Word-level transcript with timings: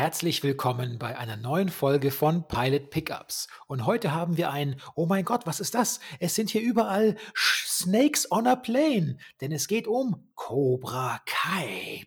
Herzlich 0.00 0.42
willkommen 0.42 0.98
bei 0.98 1.18
einer 1.18 1.36
neuen 1.36 1.68
Folge 1.68 2.10
von 2.10 2.48
Pilot 2.48 2.88
Pickups. 2.88 3.48
Und 3.66 3.84
heute 3.84 4.14
haben 4.14 4.38
wir 4.38 4.50
ein, 4.50 4.80
oh 4.94 5.04
mein 5.04 5.26
Gott, 5.26 5.46
was 5.46 5.60
ist 5.60 5.74
das? 5.74 6.00
Es 6.20 6.34
sind 6.34 6.48
hier 6.48 6.62
überall 6.62 7.18
Snakes 7.36 8.26
on 8.32 8.46
a 8.46 8.56
Plane, 8.56 9.18
denn 9.42 9.52
es 9.52 9.68
geht 9.68 9.86
um 9.86 10.26
Cobra 10.36 11.20
Kai. 11.26 12.06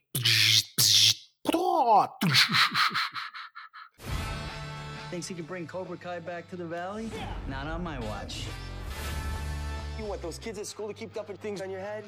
Thinks 5.12 5.27
he 5.27 5.35
can 5.35 5.45
bring 5.45 5.67
Cobra 5.67 5.95
Kai 5.95 6.20
back 6.20 6.49
to 6.49 6.57
the 6.57 6.67
valley? 6.67 7.12
Not 7.48 7.67
on 7.67 7.84
my 7.84 7.99
watch. 8.09 8.48
You 9.99 10.07
want 10.07 10.20
those 10.23 10.39
kids 10.39 10.57
at 10.57 10.65
school 10.65 10.87
to 10.87 10.95
keep 10.95 11.13
dumping 11.13 11.37
things 11.37 11.62
on 11.62 11.70
your 11.70 11.81
head? 11.81 12.05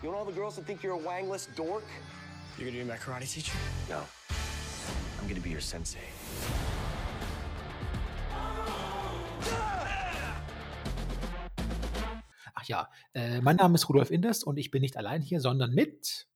You 0.00 0.10
want 0.10 0.20
all 0.20 0.24
the 0.24 0.40
girls 0.40 0.54
to 0.58 0.62
think 0.62 0.84
you're 0.84 0.94
a 0.94 1.02
wangless 1.02 1.48
dork? 1.56 1.82
You're 2.56 2.70
gonna 2.70 2.84
be 2.84 2.88
my 2.88 2.98
karate 2.98 3.28
teacher? 3.28 3.58
No. 3.90 4.04
I'm 5.24 5.28
gonna 5.28 5.40
be 5.40 5.50
your 5.50 5.60
sensei. 5.60 5.98
Ach 12.54 12.64
ja, 12.66 12.90
äh, 13.14 13.40
mein 13.40 13.56
Name 13.56 13.76
ist 13.76 13.88
Rudolf 13.88 14.10
Inders 14.10 14.44
und 14.44 14.58
ich 14.58 14.70
bin 14.70 14.82
nicht 14.82 14.98
allein 14.98 15.22
hier, 15.22 15.40
sondern 15.40 15.72
mit. 15.72 16.28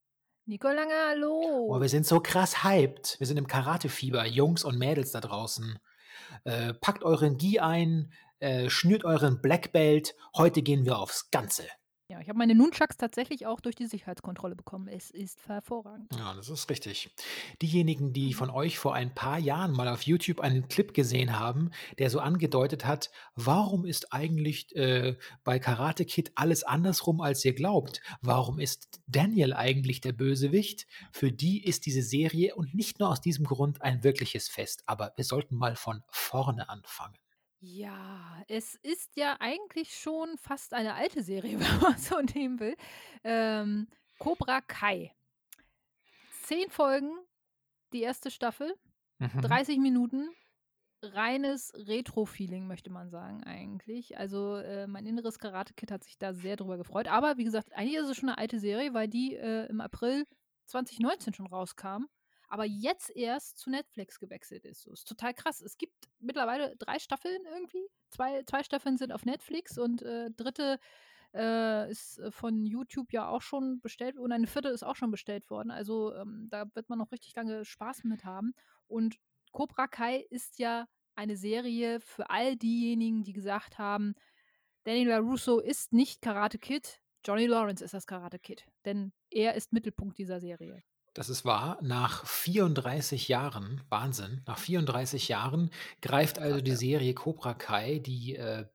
Nico 0.46 0.68
Lange, 0.68 0.94
hallo. 1.10 1.68
Oh, 1.68 1.80
wir 1.80 1.88
sind 1.90 2.06
so 2.06 2.20
krass 2.20 2.64
hyped. 2.64 3.16
Wir 3.18 3.26
sind 3.26 3.36
im 3.36 3.46
Karate-Fieber, 3.46 4.24
Jungs 4.26 4.64
und 4.64 4.78
Mädels 4.78 5.12
da 5.12 5.20
draußen. 5.20 5.78
Äh, 6.44 6.72
packt 6.72 7.02
euren 7.02 7.36
Gi 7.36 7.60
ein, 7.60 8.10
äh, 8.38 8.70
schnürt 8.70 9.04
euren 9.04 9.42
Black 9.42 9.72
Belt. 9.72 10.14
Heute 10.34 10.62
gehen 10.62 10.86
wir 10.86 10.98
aufs 10.98 11.30
Ganze. 11.30 11.64
Ja, 12.18 12.22
ich 12.22 12.28
habe 12.30 12.38
meine 12.38 12.56
Nunchucks 12.56 12.96
tatsächlich 12.96 13.46
auch 13.46 13.60
durch 13.60 13.76
die 13.76 13.86
Sicherheitskontrolle 13.86 14.56
bekommen. 14.56 14.88
Es 14.88 15.12
ist 15.12 15.46
hervorragend. 15.46 16.12
Ja, 16.16 16.34
das 16.34 16.48
ist 16.48 16.68
richtig. 16.68 17.14
Diejenigen, 17.62 18.12
die 18.12 18.34
von 18.34 18.50
euch 18.50 18.76
vor 18.76 18.92
ein 18.94 19.14
paar 19.14 19.38
Jahren 19.38 19.70
mal 19.70 19.86
auf 19.86 20.02
YouTube 20.02 20.40
einen 20.40 20.66
Clip 20.66 20.92
gesehen 20.94 21.38
haben, 21.38 21.70
der 21.98 22.10
so 22.10 22.18
angedeutet 22.18 22.84
hat, 22.84 23.12
warum 23.36 23.84
ist 23.84 24.12
eigentlich 24.12 24.74
äh, 24.74 25.16
bei 25.44 25.60
Karate 25.60 26.04
Kid 26.04 26.32
alles 26.34 26.64
andersrum, 26.64 27.20
als 27.20 27.44
ihr 27.44 27.54
glaubt? 27.54 28.00
Warum 28.20 28.58
ist 28.58 29.00
Daniel 29.06 29.52
eigentlich 29.52 30.00
der 30.00 30.12
Bösewicht? 30.12 30.88
Für 31.12 31.30
die 31.30 31.64
ist 31.64 31.86
diese 31.86 32.02
Serie 32.02 32.56
und 32.56 32.74
nicht 32.74 32.98
nur 32.98 33.10
aus 33.10 33.20
diesem 33.20 33.44
Grund 33.44 33.80
ein 33.82 34.02
wirkliches 34.02 34.48
Fest. 34.48 34.82
Aber 34.86 35.12
wir 35.14 35.24
sollten 35.24 35.54
mal 35.54 35.76
von 35.76 36.02
vorne 36.08 36.68
anfangen. 36.68 37.14
Ja, 37.60 38.42
es 38.46 38.76
ist 38.76 39.16
ja 39.16 39.36
eigentlich 39.40 39.94
schon 39.98 40.38
fast 40.38 40.72
eine 40.74 40.94
alte 40.94 41.22
Serie, 41.22 41.58
wenn 41.60 41.80
man 41.80 41.98
so 41.98 42.20
nehmen 42.20 42.60
will. 42.60 42.76
Ähm, 43.24 43.88
Cobra 44.18 44.60
Kai. 44.60 45.12
Zehn 46.42 46.70
Folgen, 46.70 47.12
die 47.92 48.02
erste 48.02 48.30
Staffel, 48.30 48.74
Mhm. 49.20 49.40
30 49.42 49.78
Minuten, 49.78 50.28
reines 51.02 51.72
Retro-Feeling, 51.74 52.68
möchte 52.68 52.88
man 52.88 53.10
sagen, 53.10 53.42
eigentlich. 53.42 54.16
Also, 54.16 54.56
äh, 54.58 54.86
mein 54.86 55.06
inneres 55.06 55.40
Karate-Kid 55.40 55.90
hat 55.90 56.04
sich 56.04 56.18
da 56.18 56.32
sehr 56.32 56.54
drüber 56.54 56.76
gefreut. 56.76 57.08
Aber 57.08 57.36
wie 57.36 57.42
gesagt, 57.42 57.72
eigentlich 57.72 57.96
ist 57.96 58.08
es 58.10 58.16
schon 58.16 58.28
eine 58.28 58.38
alte 58.38 58.60
Serie, 58.60 58.94
weil 58.94 59.08
die 59.08 59.34
äh, 59.34 59.66
im 59.66 59.80
April 59.80 60.24
2019 60.66 61.34
schon 61.34 61.48
rauskam. 61.48 62.04
Aber 62.48 62.64
jetzt 62.64 63.14
erst 63.14 63.58
zu 63.58 63.70
Netflix 63.70 64.18
gewechselt 64.18 64.64
ist. 64.64 64.82
So, 64.82 64.92
ist 64.92 65.06
total 65.06 65.34
krass. 65.34 65.60
Es 65.60 65.76
gibt 65.76 65.94
mittlerweile 66.18 66.74
drei 66.76 66.98
Staffeln 66.98 67.40
irgendwie. 67.52 67.86
Zwei, 68.10 68.42
zwei 68.44 68.62
Staffeln 68.62 68.96
sind 68.96 69.12
auf 69.12 69.24
Netflix 69.24 69.76
und 69.76 70.02
äh, 70.02 70.30
dritte 70.30 70.78
äh, 71.34 71.90
ist 71.90 72.18
äh, 72.18 72.30
von 72.30 72.64
YouTube 72.64 73.12
ja 73.12 73.28
auch 73.28 73.42
schon 73.42 73.80
bestellt 73.80 74.16
und 74.16 74.32
eine 74.32 74.46
vierte 74.46 74.68
ist 74.68 74.82
auch 74.82 74.96
schon 74.96 75.10
bestellt 75.10 75.50
worden. 75.50 75.70
Also 75.70 76.14
ähm, 76.14 76.48
da 76.50 76.64
wird 76.74 76.88
man 76.88 76.98
noch 76.98 77.12
richtig 77.12 77.34
lange 77.36 77.64
Spaß 77.64 78.04
mit 78.04 78.24
haben. 78.24 78.54
Und 78.86 79.16
Cobra 79.52 79.86
Kai 79.86 80.26
ist 80.30 80.58
ja 80.58 80.86
eine 81.14 81.36
Serie 81.36 82.00
für 82.00 82.30
all 82.30 82.56
diejenigen, 82.56 83.24
die 83.24 83.32
gesagt 83.32 83.78
haben, 83.78 84.14
Danny 84.84 85.04
LaRusso 85.04 85.58
ist 85.58 85.92
nicht 85.92 86.22
Karate 86.22 86.58
Kid, 86.58 87.00
Johnny 87.26 87.46
Lawrence 87.46 87.84
ist 87.84 87.92
das 87.92 88.06
Karate 88.06 88.38
Kid. 88.38 88.64
Denn 88.84 89.12
er 89.30 89.54
ist 89.54 89.72
Mittelpunkt 89.72 90.16
dieser 90.16 90.40
Serie. 90.40 90.82
Das 91.18 91.28
ist 91.28 91.44
wahr. 91.44 91.78
Nach 91.82 92.24
34 92.26 93.26
Jahren, 93.26 93.80
Wahnsinn, 93.88 94.42
nach 94.46 94.56
34 94.56 95.26
Jahren 95.26 95.72
greift 96.00 96.38
also 96.38 96.60
die 96.60 96.76
Serie 96.76 97.12
Cobra 97.12 97.54
Kai 97.54 97.98
die 97.98 98.36
äh, 98.36 98.66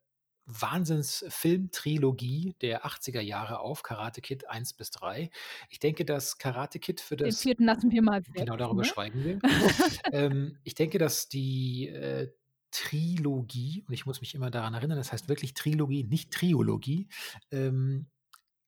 Wahnsinns-Filmtrilogie 0.48 2.56
der 2.60 2.86
80er 2.86 3.22
Jahre 3.22 3.60
auf, 3.60 3.82
Karate 3.82 4.20
Kid 4.20 4.50
1 4.50 4.74
bis 4.74 4.92
3. 4.92 5.30
Ich 5.70 5.80
denke, 5.80 6.04
dass 6.04 6.38
Karate 6.38 6.80
Kid 6.80 7.00
für 7.00 7.16
Den 7.16 7.30
das. 7.30 7.40
vierten 7.40 7.64
lassen 7.64 7.92
wir 7.92 8.02
mal 8.02 8.28
weg. 8.28 8.36
Genau 8.36 8.58
darüber 8.58 8.82
ne? 8.82 8.88
schweigen 8.90 9.24
wir. 9.24 9.40
ähm, 10.12 10.58
ich 10.66 10.76
denke, 10.76 10.98
dass 10.98 11.30
die 11.30 11.88
äh, 11.88 12.30
Trilogie, 12.72 13.86
und 13.88 13.94
ich 13.94 14.06
muss 14.06 14.20
mich 14.20 14.36
immer 14.36 14.52
daran 14.52 14.74
erinnern, 14.74 14.98
das 14.98 15.14
heißt 15.14 15.30
wirklich 15.30 15.54
Trilogie, 15.54 16.04
nicht 16.04 16.32
Triologie, 16.32 17.08
ähm, 17.52 18.08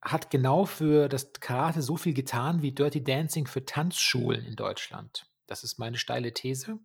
hat 0.06 0.30
genau 0.30 0.66
für 0.66 1.10
das 1.10 1.34
Karate 1.34 1.82
so 1.82 1.98
viel 1.98 2.14
getan 2.14 2.62
wie 2.62 2.72
Dirty 2.72 3.04
Dancing 3.04 3.48
für 3.48 3.66
Tanzschulen 3.66 4.46
in 4.46 4.56
Deutschland. 4.56 5.28
Das 5.48 5.64
ist 5.64 5.80
meine 5.80 5.98
steile 5.98 6.34
These. 6.34 6.80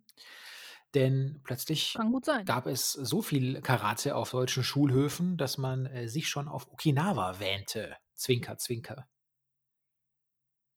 Denn 0.93 1.39
plötzlich 1.43 1.95
gab 2.45 2.65
es 2.65 2.91
so 2.91 3.21
viel 3.21 3.61
Karate 3.61 4.15
auf 4.15 4.31
deutschen 4.31 4.63
Schulhöfen, 4.63 5.37
dass 5.37 5.57
man 5.57 5.85
äh, 5.85 6.09
sich 6.09 6.27
schon 6.27 6.49
auf 6.49 6.69
Okinawa 6.69 7.39
wähnte. 7.39 7.95
Zwinker, 8.15 8.57
zwinker. 8.57 9.07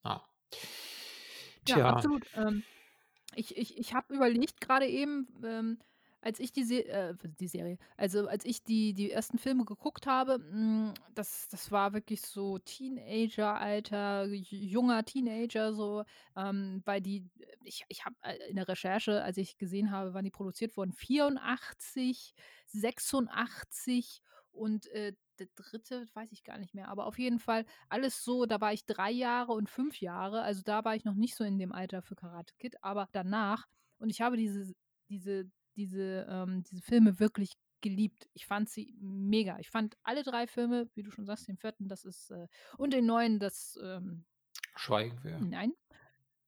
Ah. 0.03 0.21
Ja, 1.67 1.75
Tja, 1.75 1.89
absolut. 1.91 2.27
Ähm, 2.37 2.63
ich 3.35 3.57
ich, 3.57 3.77
ich 3.77 3.95
habe 3.95 4.15
überlegt 4.15 4.61
gerade 4.61 4.87
eben, 4.87 5.27
ähm, 5.43 5.81
als 6.25 6.41
ich 6.41 6.53
die, 6.53 6.65
Se 6.65 6.87
äh, 6.87 7.15
die 7.39 7.49
Serie, 7.49 7.77
also 7.99 8.27
als 8.29 8.47
ich 8.47 8.63
die, 8.65 8.95
die 8.95 9.11
ersten 9.11 9.37
Filme 9.37 9.67
geguckt 9.67 10.07
habe, 10.07 10.39
mh, 10.39 10.95
das, 11.15 11.49
das 11.49 11.71
war 11.71 11.93
wirklich 11.93 12.23
so 12.23 12.59
Teenager-Alter, 12.59 14.25
junger 14.33 15.05
Teenager, 15.05 15.75
so, 15.75 16.05
ähm, 16.35 16.81
weil 16.87 17.03
die, 17.03 17.29
ich, 17.63 17.85
ich 17.89 18.07
habe 18.07 18.17
in 18.49 18.57
der 18.57 18.69
Recherche, 18.69 19.23
als 19.23 19.37
ich 19.37 19.59
gesehen 19.59 19.91
habe, 19.91 20.15
wann 20.15 20.25
die 20.25 20.31
produziert 20.31 20.77
wurden, 20.79 20.93
84, 20.93 22.35
86 22.69 24.23
und 24.51 24.87
äh, 24.93 25.13
der 25.39 25.49
dritte, 25.57 26.07
weiß 26.15 26.33
ich 26.33 26.43
gar 26.43 26.57
nicht 26.57 26.75
mehr, 26.75 26.89
aber 26.89 27.05
auf 27.05 27.19
jeden 27.19 27.39
Fall 27.39 27.67
alles 27.91 28.25
so, 28.25 28.47
da 28.47 28.63
war 28.63 28.73
ich 28.73 28.87
drei 28.87 29.11
Jahre 29.11 29.53
und 29.53 29.69
fünf 29.69 30.01
Jahre, 30.01 30.41
also 30.41 30.63
da 30.65 30.85
war 30.87 30.97
ich 30.97 31.05
noch 31.05 31.17
nicht 31.17 31.35
so 31.35 31.45
in 31.45 31.59
dem 31.59 31.73
Alter 31.73 32.01
für 32.01 32.15
Karate 32.15 32.55
Kid, 32.59 32.83
aber 32.83 33.09
danach 33.13 33.67
und 33.99 34.09
ich 34.09 34.23
habe 34.23 34.37
diese, 34.39 34.73
diese, 35.11 35.51
diese, 35.77 36.27
ähm, 36.29 36.63
diese 36.65 36.83
Filme 36.83 37.19
wirklich 37.21 37.53
geliebt. 37.81 38.29
Ich 38.33 38.47
fand 38.47 38.69
sie 38.69 38.95
mega. 38.99 39.59
Ich 39.59 39.71
fand 39.71 39.97
alle 40.03 40.23
drei 40.23 40.47
Filme, 40.47 40.89
wie 40.95 41.03
du 41.03 41.11
schon 41.11 41.27
sagst, 41.27 41.49
den 41.49 41.59
vierten, 41.59 41.89
das 41.89 42.05
ist, 42.05 42.31
äh, 42.31 42.47
und 42.79 42.93
den 42.93 43.07
neuen, 43.07 43.39
das, 43.39 43.79
ähm, 43.83 44.25
schweigen 44.77 45.23
wir. 45.23 45.39
Nein. 45.39 45.73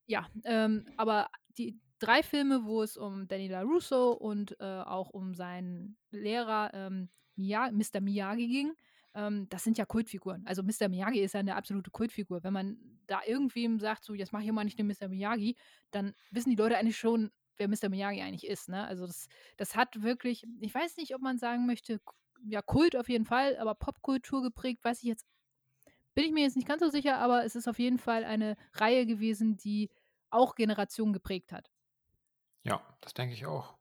Ja, 0.06 0.28
ähm, 0.44 0.86
aber 0.96 1.28
die 1.58 1.78
drei 1.98 2.22
Filme, 2.22 2.64
wo 2.64 2.82
es 2.82 2.96
um 2.96 3.28
Danny 3.28 3.48
LaRusso 3.48 4.12
und 4.12 4.58
äh, 4.60 4.64
auch 4.64 5.10
um 5.10 5.34
seinen 5.34 5.96
Lehrer 6.10 6.70
ähm, 6.72 7.08
Mia 7.34 7.70
Mr. 7.70 8.00
Miyagi 8.00 8.48
ging, 8.48 8.72
ähm, 9.14 9.48
das 9.48 9.64
sind 9.64 9.78
ja 9.78 9.84
Kultfiguren. 9.84 10.46
Also 10.46 10.62
Mr. 10.62 10.88
Miyagi 10.88 11.20
ist 11.20 11.34
ja 11.34 11.40
eine 11.40 11.56
absolute 11.56 11.90
Kultfigur. 11.90 12.42
Wenn 12.44 12.52
man 12.52 12.78
da 13.06 13.20
irgendwem 13.26 13.78
sagt, 13.78 14.04
so 14.04 14.14
jetzt 14.14 14.32
mach 14.32 14.40
hier 14.40 14.52
mal 14.52 14.64
nicht 14.64 14.78
den 14.78 14.86
Mr. 14.86 15.08
Miyagi, 15.08 15.56
dann 15.90 16.14
wissen 16.30 16.50
die 16.50 16.56
Leute 16.56 16.78
eigentlich 16.78 16.98
schon, 16.98 17.30
wer 17.58 17.68
Mr. 17.68 17.88
Miyagi 17.88 18.22
eigentlich 18.22 18.46
ist. 18.46 18.68
Ne? 18.68 18.86
Also 18.86 19.06
das, 19.06 19.28
das 19.56 19.76
hat 19.76 20.02
wirklich, 20.02 20.44
ich 20.60 20.74
weiß 20.74 20.96
nicht, 20.98 21.14
ob 21.14 21.22
man 21.22 21.38
sagen 21.38 21.66
möchte, 21.66 22.00
ja, 22.48 22.62
Kult 22.62 22.96
auf 22.96 23.08
jeden 23.08 23.24
Fall, 23.24 23.56
aber 23.58 23.74
Popkultur 23.74 24.42
geprägt, 24.42 24.84
weiß 24.84 24.98
ich 24.98 25.04
jetzt 25.08 25.26
bin 26.14 26.24
ich 26.24 26.32
mir 26.32 26.44
jetzt 26.44 26.56
nicht 26.56 26.66
ganz 26.66 26.80
so 26.82 26.88
sicher, 26.88 27.18
aber 27.18 27.44
es 27.44 27.54
ist 27.54 27.68
auf 27.68 27.78
jeden 27.78 27.98
Fall 27.98 28.24
eine 28.24 28.56
Reihe 28.72 29.06
gewesen, 29.06 29.56
die 29.58 29.90
auch 30.30 30.54
Generationen 30.54 31.12
geprägt 31.12 31.52
hat. 31.52 31.70
Ja, 32.64 32.80
das 33.00 33.14
denke 33.14 33.34
ich 33.34 33.46
auch. 33.46 33.76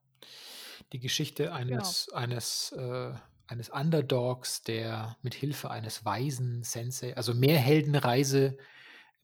Die 0.94 1.00
Geschichte 1.00 1.54
Genau. 1.68 1.78
eines, 1.78 2.10
eines, 2.14 2.72
äh, 2.74 3.14
eines 3.48 3.70
Underdogs, 3.70 4.62
der 4.62 5.18
mit 5.22 5.34
Hilfe 5.34 5.72
eines 5.72 6.06
weisen 6.06 6.64
Sensei, 6.64 7.16
also 7.16 7.34
mehr 7.34 7.60
Heldenreise, 7.60 8.58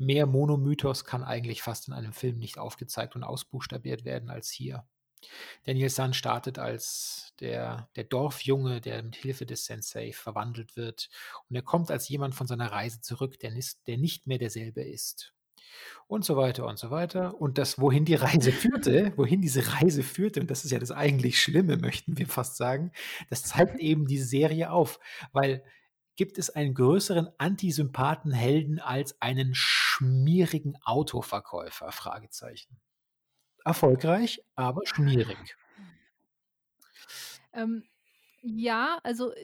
mehr 0.01 0.25
Monomythos 0.25 1.05
kann 1.05 1.23
eigentlich 1.23 1.61
fast 1.61 1.87
in 1.87 1.93
einem 1.93 2.13
Film 2.13 2.37
nicht 2.37 2.57
aufgezeigt 2.57 3.15
und 3.15 3.23
ausbuchstabiert 3.23 4.03
werden 4.03 4.29
als 4.29 4.49
hier. 4.49 4.85
Daniel 5.65 5.89
San 5.89 6.13
startet 6.15 6.57
als 6.57 7.33
der, 7.39 7.89
der 7.95 8.05
Dorfjunge, 8.05 8.81
der 8.81 9.03
mit 9.03 9.15
Hilfe 9.15 9.45
des 9.45 9.65
Sensei 9.65 10.11
verwandelt 10.13 10.75
wird. 10.75 11.09
Und 11.49 11.55
er 11.55 11.61
kommt 11.61 11.91
als 11.91 12.09
jemand 12.09 12.33
von 12.33 12.47
seiner 12.47 12.71
Reise 12.71 13.01
zurück, 13.01 13.39
der, 13.39 13.51
nis- 13.51 13.83
der 13.85 13.97
nicht 13.97 14.25
mehr 14.25 14.39
derselbe 14.39 14.81
ist. 14.81 15.33
Und 16.07 16.25
so 16.25 16.35
weiter 16.35 16.65
und 16.65 16.79
so 16.79 16.89
weiter. 16.89 17.39
Und 17.39 17.57
das, 17.59 17.79
wohin 17.79 18.03
die 18.03 18.15
Reise 18.15 18.51
führte, 18.51 19.13
wohin 19.15 19.41
diese 19.41 19.73
Reise 19.79 20.01
führte, 20.01 20.41
und 20.41 20.49
das 20.49 20.65
ist 20.65 20.71
ja 20.71 20.79
das 20.79 20.91
eigentlich 20.91 21.39
Schlimme, 21.39 21.77
möchten 21.77 22.17
wir 22.17 22.27
fast 22.27 22.57
sagen, 22.57 22.91
das 23.29 23.43
zeigt 23.43 23.79
eben 23.79 24.07
diese 24.07 24.25
Serie 24.25 24.71
auf. 24.71 24.99
Weil 25.31 25.63
gibt 26.15 26.37
es 26.37 26.49
einen 26.49 26.73
größeren 26.73 27.29
Antisympathenhelden 27.37 28.79
als 28.79 29.21
einen 29.21 29.53
schmierigen 29.55 30.75
Autoverkäufer? 30.83 31.91
Fragezeichen. 31.91 32.77
erfolgreich, 33.65 34.43
aber 34.55 34.81
schmierig. 34.85 35.57
Ähm, 37.53 37.83
ja, 38.41 38.99
also, 39.03 39.33
äh, 39.33 39.43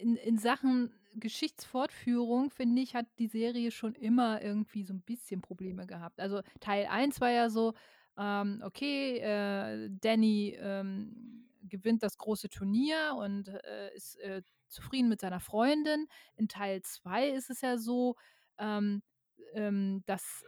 in 0.00 0.16
in 0.16 0.38
Sachen 0.38 0.92
Geschichtsfortfortführung, 1.14 2.50
finde 2.50 2.82
ich, 2.82 2.94
hat 2.94 3.06
die 3.18 3.26
Serie 3.28 3.70
schon 3.70 3.94
immer 3.94 4.42
irgendwie 4.42 4.84
so 4.84 4.92
'n 4.94 5.02
bisschen 5.02 5.40
Probleme 5.42 5.86
gehabt. 5.86 6.20
Also, 6.20 6.42
Teil 6.60 6.86
1 6.86 7.20
war 7.20 7.30
ja 7.30 7.50
so, 7.50 7.74
ähm, 8.18 8.62
okay, 8.64 9.18
äh, 9.20 9.90
Danny, 10.00 10.56
ähm, 10.60 11.48
gewinnt 11.62 12.02
das 12.02 12.18
große 12.18 12.50
Turnier 12.50 13.14
und, 13.18 13.48
äh, 13.48 13.94
ist, 13.94 14.16
äh, 14.20 14.42
zufrieden 14.68 15.08
mit 15.08 15.20
seiner 15.20 15.40
Freundin. 15.40 16.06
In 16.36 16.48
Teil 16.48 16.82
2 16.82 17.28
ist 17.30 17.50
es 17.50 17.60
ja 17.60 17.78
so, 17.78 18.16
ähm, 18.58 19.02
ähm, 19.54 20.02
dass 20.06 20.44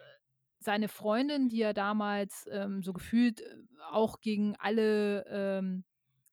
seine 0.61 0.89
Freundin, 0.89 1.49
die 1.49 1.59
ja 1.59 1.73
damals, 1.73 2.49
ähm, 2.51 2.83
so 2.83 2.93
gefühlt, 2.93 3.41
äh, 3.43 3.57
auch 3.91 4.21
gegen 4.21 4.57
alle, 4.59 5.25
ähm 5.29 5.85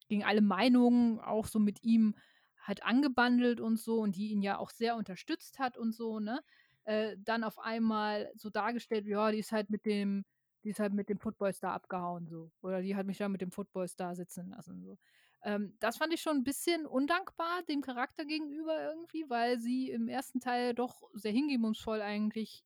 gegen 0.10 0.24
alle 0.24 0.42
Meinungen 0.42 1.20
auch 1.20 1.48
so 1.48 1.60
mit 1.60 1.84
ihm 1.84 2.16
halt 2.62 2.84
angebandelt 2.84 3.60
und 3.62 3.78
so 3.80 4.00
und 4.02 4.16
die 4.16 4.30
ihn 4.32 4.42
ja 4.42 4.58
auch 4.58 4.70
sehr 4.72 4.96
unterstützt 4.98 5.60
hat 5.60 5.78
und 5.78 5.94
so, 5.94 6.20
ne? 6.20 6.42
Äh, 6.84 7.18
dann 7.20 7.44
auf 7.44 7.60
einmal 7.60 8.32
so 8.36 8.50
dargestellt, 8.50 9.08
ja, 9.08 9.32
die 9.32 9.40
ist 9.40 9.52
halt 9.52 9.70
mit 9.70 9.86
dem 9.86 10.26
die 10.64 10.70
ist 10.72 10.80
halt 10.80 10.94
mit 10.94 11.10
dem 11.10 11.20
Footballstar 11.20 11.74
abgehauen 11.74 12.28
so 12.28 12.52
oder 12.62 12.82
die 12.82 12.96
hat 12.96 13.06
mich 13.08 13.18
da 13.20 13.30
mit 13.30 13.42
dem 13.42 13.52
Footballstar 13.52 14.16
sitzen 14.16 14.50
lassen 14.50 14.84
so. 14.84 14.98
Ähm, 15.46 15.78
das 15.80 15.98
fand 15.98 16.14
ich 16.14 16.22
schon 16.22 16.38
'n 16.40 16.44
bisschen 16.46 16.88
undankbar 16.88 17.64
dem 17.70 17.82
Charakter 17.82 18.26
gegenüber 18.26 18.82
irgendwie, 18.84 19.26
weil 19.30 19.60
sie 19.60 19.92
im 19.92 20.10
ersten 20.10 20.40
Teil 20.42 20.74
doch 20.76 21.04
sehr 21.14 21.32
hingebungsvoll 21.34 22.02
eigentlich 22.02 22.66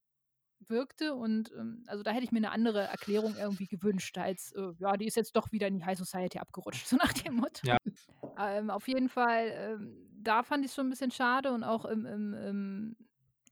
wirkte 0.68 1.16
und, 1.16 1.52
ähm, 1.54 1.84
also, 1.88 2.04
da 2.04 2.12
hätte 2.12 2.26
ich 2.26 2.32
mir 2.34 2.42
'ne 2.42 2.52
andere 2.52 2.82
Erklärung 2.88 3.38
irgendwie 3.38 3.68
gewünscht 3.68 4.18
als, 4.18 4.54
äh, 4.54 4.74
ja, 4.80 4.98
die 4.98 5.08
ist 5.08 5.16
jetzt 5.18 5.36
doch 5.36 5.52
wieder 5.54 5.68
in 5.68 5.76
die 5.78 5.86
High 5.86 5.98
Society 6.00 6.40
abgerutscht, 6.40 6.88
so 6.88 6.98
nach 6.98 7.14
dem 7.14 7.36
Motto. 7.36 7.64
Ja. 7.64 7.78
Ähm, 8.40 8.70
auf 8.72 8.88
jeden 8.90 9.10
Fall, 9.10 9.52
ähm, 9.56 10.10
da 10.24 10.44
fand 10.44 10.66
ich's 10.66 10.76
schon 10.76 10.88
'n 10.88 10.92
bisschen 10.92 11.12
schade 11.12 11.52
und 11.54 11.64
auch 11.64 11.86
im 11.86 12.06
im 12.06 12.34
im 12.36 12.98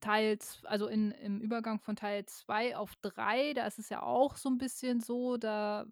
Teil 0.01 0.37
also, 0.65 0.87
in 0.87 1.11
im 1.11 1.41
Übergang 1.41 1.79
von 1.81 1.95
Teil 1.97 2.25
2 2.27 2.77
auf 2.77 2.93
3, 3.01 3.53
da 3.53 3.67
ist 3.67 3.79
es 3.79 3.89
ja 3.89 4.03
auch 4.03 4.37
so 4.37 4.49
'n 4.49 4.57
bisschen 4.59 5.01
so, 5.01 5.37
da 5.37 5.85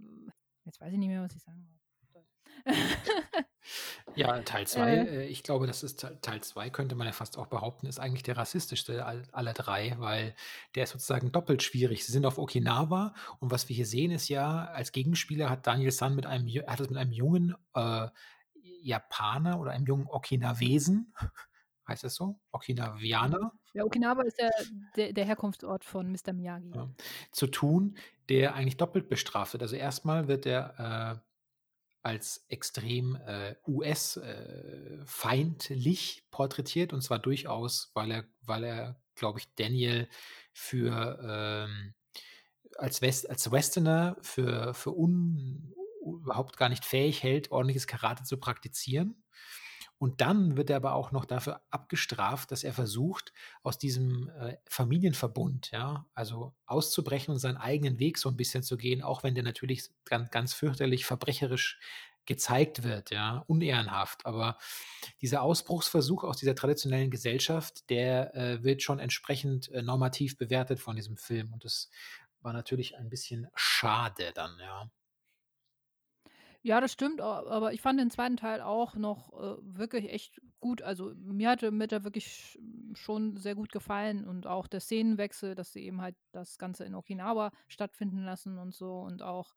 jetzt 0.66 0.82
weiß 0.82 0.94
ich 0.94 1.00
nicht 1.00 1.10
mehr, 1.10 1.22
was 1.24 1.36
ich 1.36 1.44
sagen 1.44 1.66
wollte. 1.68 1.75
Ja, 4.16 4.40
Teil 4.44 4.66
2, 4.68 4.94
Äh. 4.96 5.26
äh, 5.26 5.26
ich 5.28 5.44
glaube, 5.44 5.68
das 5.68 5.84
ist 5.84 6.00
Teil 6.02 6.18
Teil 6.22 6.42
2 6.42 6.70
könnte 6.70 6.96
man 6.96 7.08
ja 7.08 7.14
fast 7.14 7.38
auch 7.38 7.48
behaupten, 7.48 7.88
ist 7.88 8.00
eigentlich 8.00 8.24
der 8.24 8.38
rassistischste 8.38 9.06
all 9.06 9.24
aller 9.34 9.54
3, 9.54 9.96
weil 10.00 10.36
der 10.76 10.84
ist 10.86 10.92
sozusagen 10.92 11.32
doppelt 11.32 11.64
schwierig. 11.64 12.06
Sie 12.06 12.12
sind 12.14 12.26
auf 12.26 12.38
Okinawa 12.38 13.14
und 13.40 13.52
was 13.52 13.68
wir 13.70 13.76
hier 13.76 13.86
sehen, 13.86 14.12
ist 14.12 14.30
ja, 14.30 14.66
als 14.68 14.92
Gegenspieler 14.94 15.50
hat 15.50 15.68
Daniel 15.68 15.92
San 15.92 16.16
mit 16.16 16.26
einem 16.26 16.48
hat 16.68 16.80
es 16.80 16.90
mit 16.90 16.98
einem 16.98 17.12
jungen, 17.12 17.56
äh, 17.76 18.08
Japaner 18.82 19.60
oder 19.60 19.72
einem 19.72 19.86
jungen 19.88 20.08
Okinawesen, 20.08 21.14
heißt 21.88 22.04
das 22.04 22.16
so? 22.16 22.40
Okinawianer? 22.52 23.52
Ja, 23.74 23.84
Okinawa 23.84 24.24
ist 24.24 24.40
ja 24.40 24.50
der 24.96 25.12
der 25.14 25.26
Herkunftsort 25.26 25.84
von 25.84 26.10
Mister 26.10 26.32
Miyagi. 26.34 26.72
Ja, 26.74 26.90
zu 27.32 27.48
tun, 27.48 27.98
der 28.30 28.56
eigentlich 28.56 28.78
doppelt 28.78 29.10
bestraft 29.10 29.54
wird. 29.54 29.64
Also, 29.64 29.76
erst 29.76 30.06
mal 30.06 30.28
wird 30.28 30.46
er, 30.46 31.20
äh, 31.20 31.25
als 32.06 32.46
extrem, 32.50 33.16
äh, 33.16 33.56
US 33.68 34.18
äh, 34.18 35.00
porträtiert 36.32 36.94
und 36.94 37.02
zwar 37.02 37.20
durchaus, 37.20 37.92
weil 37.96 38.12
er 38.12 38.26
weil 38.42 38.64
er, 38.64 39.02
glaube 39.16 39.40
ich, 39.40 39.54
Daniel 39.56 40.08
für, 40.54 41.20
ähm 41.22 41.94
als 42.78 43.02
West 43.02 43.30
als 43.30 43.50
Westerner 43.52 44.18
für 44.22 44.74
für 44.74 44.92
un 44.92 45.74
überhaupt 46.06 46.58
gar 46.58 46.70
nicht 46.70 46.86
fähig 46.86 47.24
hält, 47.24 47.52
ordentliches 47.52 47.88
Karate 47.88 48.24
zu 48.24 48.38
praktizieren. 48.38 49.24
Und 50.02 50.22
dann 50.22 50.58
wird 50.58 50.70
er 50.70 50.76
aber 50.78 50.94
auch 50.94 51.12
noch 51.12 51.26
dafür 51.26 51.62
abgestraft, 51.72 52.52
dass 52.52 52.64
er 52.64 52.74
versucht, 52.74 53.34
aus 53.64 53.78
diesem, 53.78 54.30
äh, 54.40 54.58
Familienverbund, 54.68 55.72
ja, 55.72 56.06
also, 56.14 56.54
auszubrechen 56.66 57.34
und 57.34 57.40
seinen 57.40 57.58
eigenen 57.58 58.00
Weg 58.00 58.18
so 58.18 58.30
'n 58.30 58.36
bisschen 58.38 58.64
zu 58.64 58.78
gehen, 58.78 59.02
auch 59.04 59.24
wenn 59.24 59.36
der 59.36 59.44
natürlich 59.44 59.80
s 59.80 59.94
gan 60.06 60.28
ganz 60.32 60.54
fürchterlich 60.54 61.06
verbrecherisch 61.06 61.80
gezeigt 62.26 62.84
wird, 62.84 63.12
ja, 63.12 63.44
unehrenhaft. 63.48 64.26
Aber 64.26 64.58
dieser 65.22 65.42
Ausbruchsversuch 65.44 66.24
aus 66.24 66.38
dieser 66.38 66.56
traditionellen 66.56 67.12
Gesellschaft, 67.12 67.90
der, 67.90 68.36
äh, 68.36 68.64
wird 68.64 68.82
schon 68.84 69.00
entsprechend, 69.00 69.70
äh, 69.72 69.82
normativ 69.84 70.38
bewertet 70.38 70.80
von 70.80 70.96
diesem 70.98 71.18
Film 71.18 71.54
und 71.54 71.64
das 71.66 71.90
war 72.42 72.54
natürlich 72.54 72.98
ein 72.98 73.10
bisschen 73.10 73.48
schade 73.56 74.32
dann, 74.36 74.58
ja. 74.60 74.90
Ja, 76.68 76.82
das 76.82 76.92
stimmt, 76.94 77.22
aber 77.22 77.74
ich 77.74 77.82
fand 77.82 78.00
den 78.00 78.10
2. 78.10 78.38
Teil 78.38 78.60
auch 78.60 78.96
noch, 78.96 79.32
äh, 79.34 79.56
wirklich 79.62 80.12
echt 80.12 80.42
gut. 80.60 80.82
Also, 80.82 81.14
mir 81.16 81.48
hatte 81.52 81.70
mir 81.70 81.86
der 81.86 82.04
wirklich 82.04 82.26
sch 82.26 82.58
schon 82.96 83.38
sehr 83.38 83.54
gut 83.54 83.72
gefallen 83.72 84.26
und 84.26 84.48
auch 84.48 84.66
der 84.66 84.80
Szenenwechsel, 84.80 85.54
dass 85.54 85.74
sie 85.74 85.84
eben 85.86 86.02
halt 86.02 86.16
das 86.32 86.58
Ganze 86.58 86.84
in 86.84 86.96
Okinawa 86.96 87.52
stattfinden 87.68 88.24
lassen 88.24 88.58
und 88.58 88.74
so 88.74 89.02
und 89.02 89.22
auch, 89.22 89.54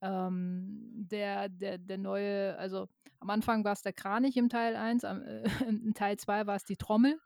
ähm, 0.00 0.92
der 0.94 1.48
der 1.48 1.78
der 1.78 1.98
neue 1.98 2.56
also, 2.56 2.86
am 3.18 3.30
Anfang 3.30 3.64
war's 3.64 3.82
der 3.82 3.92
Kranich 3.92 4.36
im 4.36 4.48
Teil 4.48 4.76
1, 4.76 5.04
am 5.04 5.22
äh, 5.22 5.42
in 5.68 5.92
Teil 5.94 6.18
2 6.18 6.46
war's 6.46 6.62
die 6.64 6.76
Trommel, 6.76 7.18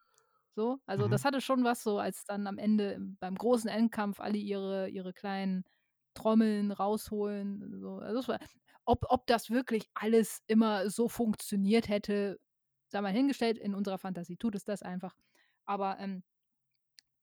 so. 0.52 0.78
Also, 0.86 1.06
Mhm. 1.06 1.08
das 1.08 1.24
hatte 1.26 1.40
schon 1.42 1.64
was 1.64 1.82
so, 1.82 1.98
als 1.98 2.24
dann 2.24 2.46
am 2.46 2.58
Ende 2.58 2.98
beim 3.20 3.34
großen 3.36 3.68
Endkampf 3.70 4.20
alle 4.20 4.38
ihre 4.38 4.88
ihre 4.88 5.12
kleinen 5.12 5.64
Trommeln 6.14 6.72
rausholen, 6.72 7.78
so. 7.80 7.96
Also, 7.98 8.16
das 8.18 8.28
war 8.28 8.38
ob 8.88 9.06
ob 9.10 9.26
das 9.28 9.50
wirklich 9.50 9.88
alles 9.94 10.42
immer 10.48 10.90
so 10.90 11.08
funktioniert 11.10 11.88
hätte, 11.90 12.40
sei 12.88 13.02
mal 13.02 13.12
hingestellt. 13.12 13.58
In 13.58 13.74
unserer 13.76 13.98
Fantasie 13.98 14.36
tut 14.38 14.54
es 14.56 14.64
das 14.64 14.82
einfach. 14.82 15.16
Aber, 15.66 15.98
ähm 16.00 16.22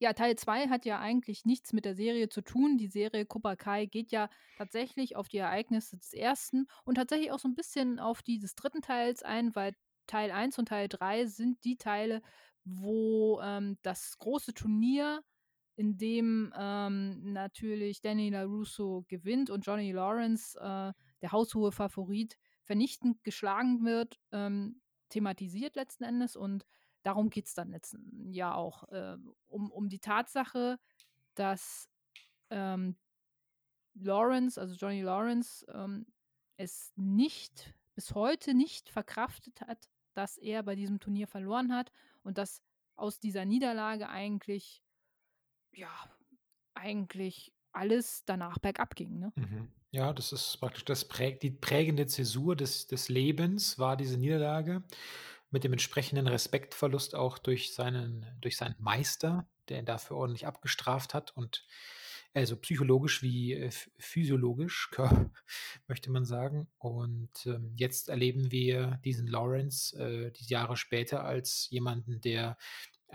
ja, 0.02 0.12
Teil 0.14 0.36
2 0.36 0.68
hat 0.68 0.86
ja 0.86 1.00
eigentlich 1.00 1.46
nichts 1.46 1.72
mit 1.72 1.86
der 1.86 1.96
Serie 1.96 2.28
zu 2.28 2.42
tun. 2.42 2.78
Die 2.78 2.88
Serie 2.88 3.26
Cobra 3.26 3.56
Kai 3.56 3.86
geht 3.86 4.12
ja 4.12 4.30
tatsächlich 4.58 5.16
auf 5.16 5.30
die 5.30 5.38
Ereignisse 5.38 5.98
des 5.98 6.12
1. 6.14 6.68
und 6.84 6.96
tatsächlich 6.96 7.32
auch 7.32 7.40
so 7.40 7.48
'n 7.48 7.56
bisschen 7.56 8.00
auf 8.00 8.22
die 8.22 8.38
des 8.40 8.56
3. 8.56 8.82
Teils 8.82 9.24
ein, 9.24 9.56
weil 9.56 9.74
Teil 10.08 10.32
1 10.32 10.60
und 10.60 10.68
Teil 10.68 10.90
3 10.90 11.26
sind 11.28 11.64
die 11.64 11.78
Teile, 11.78 12.22
wo, 12.66 13.40
ähm, 13.42 13.78
das 13.84 14.18
große 14.18 14.54
Turnier, 14.54 15.24
in 15.78 15.98
dem, 15.98 16.54
ähm, 16.58 17.34
natürlich 17.34 18.02
Danny 18.02 18.30
LaRusso 18.30 19.06
gewinnt 19.10 19.50
und 19.50 19.66
Johnny 19.66 19.92
Lawrence, 19.94 20.58
äh, 20.60 20.94
der 21.26 21.32
haushohe 21.32 21.72
Favorit, 21.72 22.38
vernichtend 22.62 23.24
geschlagen 23.24 23.84
wird, 23.84 24.20
ähm, 24.32 24.80
thematisiert 25.10 25.76
letzten 25.76 26.04
Endes 26.04 26.36
und 26.36 26.68
darum 27.02 27.32
geht's 27.32 27.56
dann 27.56 27.72
letzten 27.72 28.32
ja 28.32 28.54
auch, 28.54 28.84
äh, 28.90 29.18
um 29.48 29.72
um 29.72 29.90
die 29.90 29.98
Tatsache, 29.98 30.78
dass, 31.34 31.90
ähm, 32.52 32.96
Lawrence, 33.96 34.62
also 34.62 34.76
Johnny 34.76 35.02
Lawrence, 35.02 35.66
ähm, 35.74 36.06
es 36.58 36.94
nicht 36.96 37.74
bis 37.96 38.14
heute 38.14 38.54
nicht 38.54 38.90
verkraftet 38.90 39.62
hat, 39.62 39.90
dass 40.14 40.38
er 40.38 40.62
bei 40.62 40.76
diesem 40.76 41.00
Turnier 41.00 41.28
verloren 41.28 41.74
hat 41.74 41.92
und 42.22 42.38
dass 42.38 42.62
aus 42.96 43.20
dieser 43.20 43.46
Niederlage 43.46 44.10
eigentlich 44.10 44.84
ja, 45.72 45.90
eigentlich 46.76 47.52
alles 47.72 48.26
danach 48.26 48.60
bergab 48.60 48.96
ging, 48.96 49.18
ne? 49.18 49.34
Mhm. 49.36 49.72
Ja, 49.96 50.12
das 50.12 50.34
ist 50.34 50.58
praktisch 50.60 50.84
das 50.84 51.06
prägt 51.06 51.42
die 51.42 51.52
prägende 51.52 52.06
Zäsur 52.06 52.58
des 52.58 52.86
des 52.88 53.08
Lebens 53.08 53.80
war 53.80 53.96
diese 53.96 54.18
Niederlage 54.18 54.84
mit 55.52 55.64
dem 55.64 55.72
entsprechenden 55.72 56.28
Respektverlust 56.28 57.16
auch 57.16 57.38
durch 57.38 57.74
seinen 57.74 58.26
durch 58.42 58.58
seinen 58.58 58.76
Meister, 58.78 59.48
der 59.70 59.80
ihn 59.80 59.86
dafür 59.86 60.18
ordentlich 60.18 60.48
abgestraft 60.48 61.14
hat 61.14 61.32
und 61.38 61.66
also, 62.34 62.58
psychologisch 62.58 63.24
wie, 63.24 63.54
äh, 63.54 63.72
ph 63.72 63.90
physiologisch, 63.98 64.90
möchte 65.88 66.12
man 66.12 66.26
sagen. 66.26 66.68
Und, 66.80 67.30
ähm, 67.46 67.72
jetzt 67.78 68.10
erleben 68.10 68.52
wir 68.52 69.00
diesen 69.06 69.28
Lawrence, 69.28 69.98
äh, 69.98 70.32
die 70.32 70.44
Jahre 70.44 70.76
später 70.76 71.24
als 71.24 71.70
jemanden, 71.70 72.20
der 72.20 72.58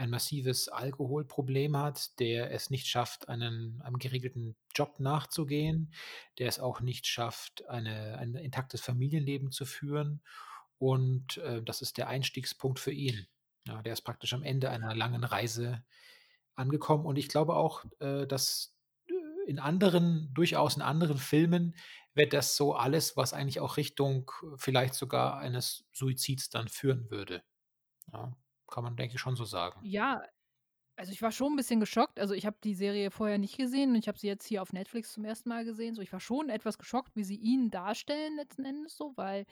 ein 0.00 0.10
massives 0.10 0.68
Alkoholproblem 0.68 1.76
hat, 1.76 2.18
der 2.18 2.50
es 2.52 2.70
nicht 2.70 2.86
schafft, 2.88 3.28
einen 3.28 3.80
einem 3.82 3.98
geregelten 3.98 4.56
Job 4.74 4.98
nachzugehen, 4.98 5.92
der 6.38 6.48
es 6.48 6.58
auch 6.58 6.80
nicht 6.80 7.06
schafft, 7.06 7.68
eine 7.68 8.18
ein 8.18 8.34
intaktes 8.34 8.80
Familienleben 8.80 9.52
zu 9.52 9.66
führen. 9.66 10.22
Und, 10.78 11.36
äh, 11.38 11.62
das 11.62 11.82
ist 11.82 11.98
der 11.98 12.08
Einstiegspunkt 12.08 12.78
für 12.78 12.92
ihn. 12.92 13.26
Ja, 13.66 13.82
der 13.82 13.92
ist 13.92 14.02
praktisch 14.02 14.32
am 14.32 14.42
Ende 14.42 14.70
einer 14.70 14.94
langen 14.94 15.24
Reise 15.24 15.84
angekommen 16.56 17.06
und 17.06 17.16
ich 17.16 17.28
glaube 17.28 17.54
auch, 17.56 17.84
äh, 18.00 18.26
dass, 18.26 18.74
äh, 19.08 19.50
in 19.50 19.58
anderen 19.58 20.32
durchaus 20.34 20.76
in 20.76 20.82
anderen 20.82 21.18
Filmen 21.18 21.76
wäre 22.14 22.28
das 22.28 22.56
so 22.56 22.74
alles, 22.74 23.16
was 23.16 23.32
eigentlich 23.34 23.60
auch 23.60 23.76
Richtung 23.76 24.30
vielleicht 24.56 24.94
sogar 24.94 25.38
eines 25.38 25.84
Suizids 25.92 26.50
dann 26.50 26.68
führen 26.68 27.10
würde. 27.10 27.42
Ja, 28.12 28.36
kann 28.70 28.84
man, 28.84 28.96
denke 28.96 29.14
ich, 29.16 29.20
schon 29.20 29.36
so 29.36 29.44
sagen. 29.44 29.82
Ja, 29.82 30.22
also 30.96 31.12
ich 31.12 31.22
war 31.22 31.32
schon 31.32 31.54
ein 31.54 31.56
bisschen 31.56 31.80
geschockt. 31.80 32.20
Also, 32.20 32.34
ich 32.34 32.46
habe 32.46 32.58
die 32.64 32.74
Serie 32.74 33.10
vorher 33.10 33.38
nicht 33.38 33.58
gesehen 33.58 33.90
und 33.90 33.96
ich 33.96 34.08
habe 34.08 34.18
sie 34.18 34.28
jetzt 34.28 34.46
hier 34.46 34.62
auf 34.62 34.72
Netflix 34.72 35.12
zum 35.14 35.24
ersten 35.24 35.48
Mal 35.50 35.64
gesehen. 35.64 35.94
So, 35.94 36.02
ich 36.02 36.12
war 36.12 36.20
schon 36.20 36.50
etwas 36.50 36.78
geschockt, 36.78 37.16
wie 37.16 37.24
sie 37.24 37.36
ihn 37.36 37.70
darstellen 37.70 38.36
letzten 38.36 38.64
Endes 38.66 38.96
so, 38.96 39.14
weil, 39.16 39.46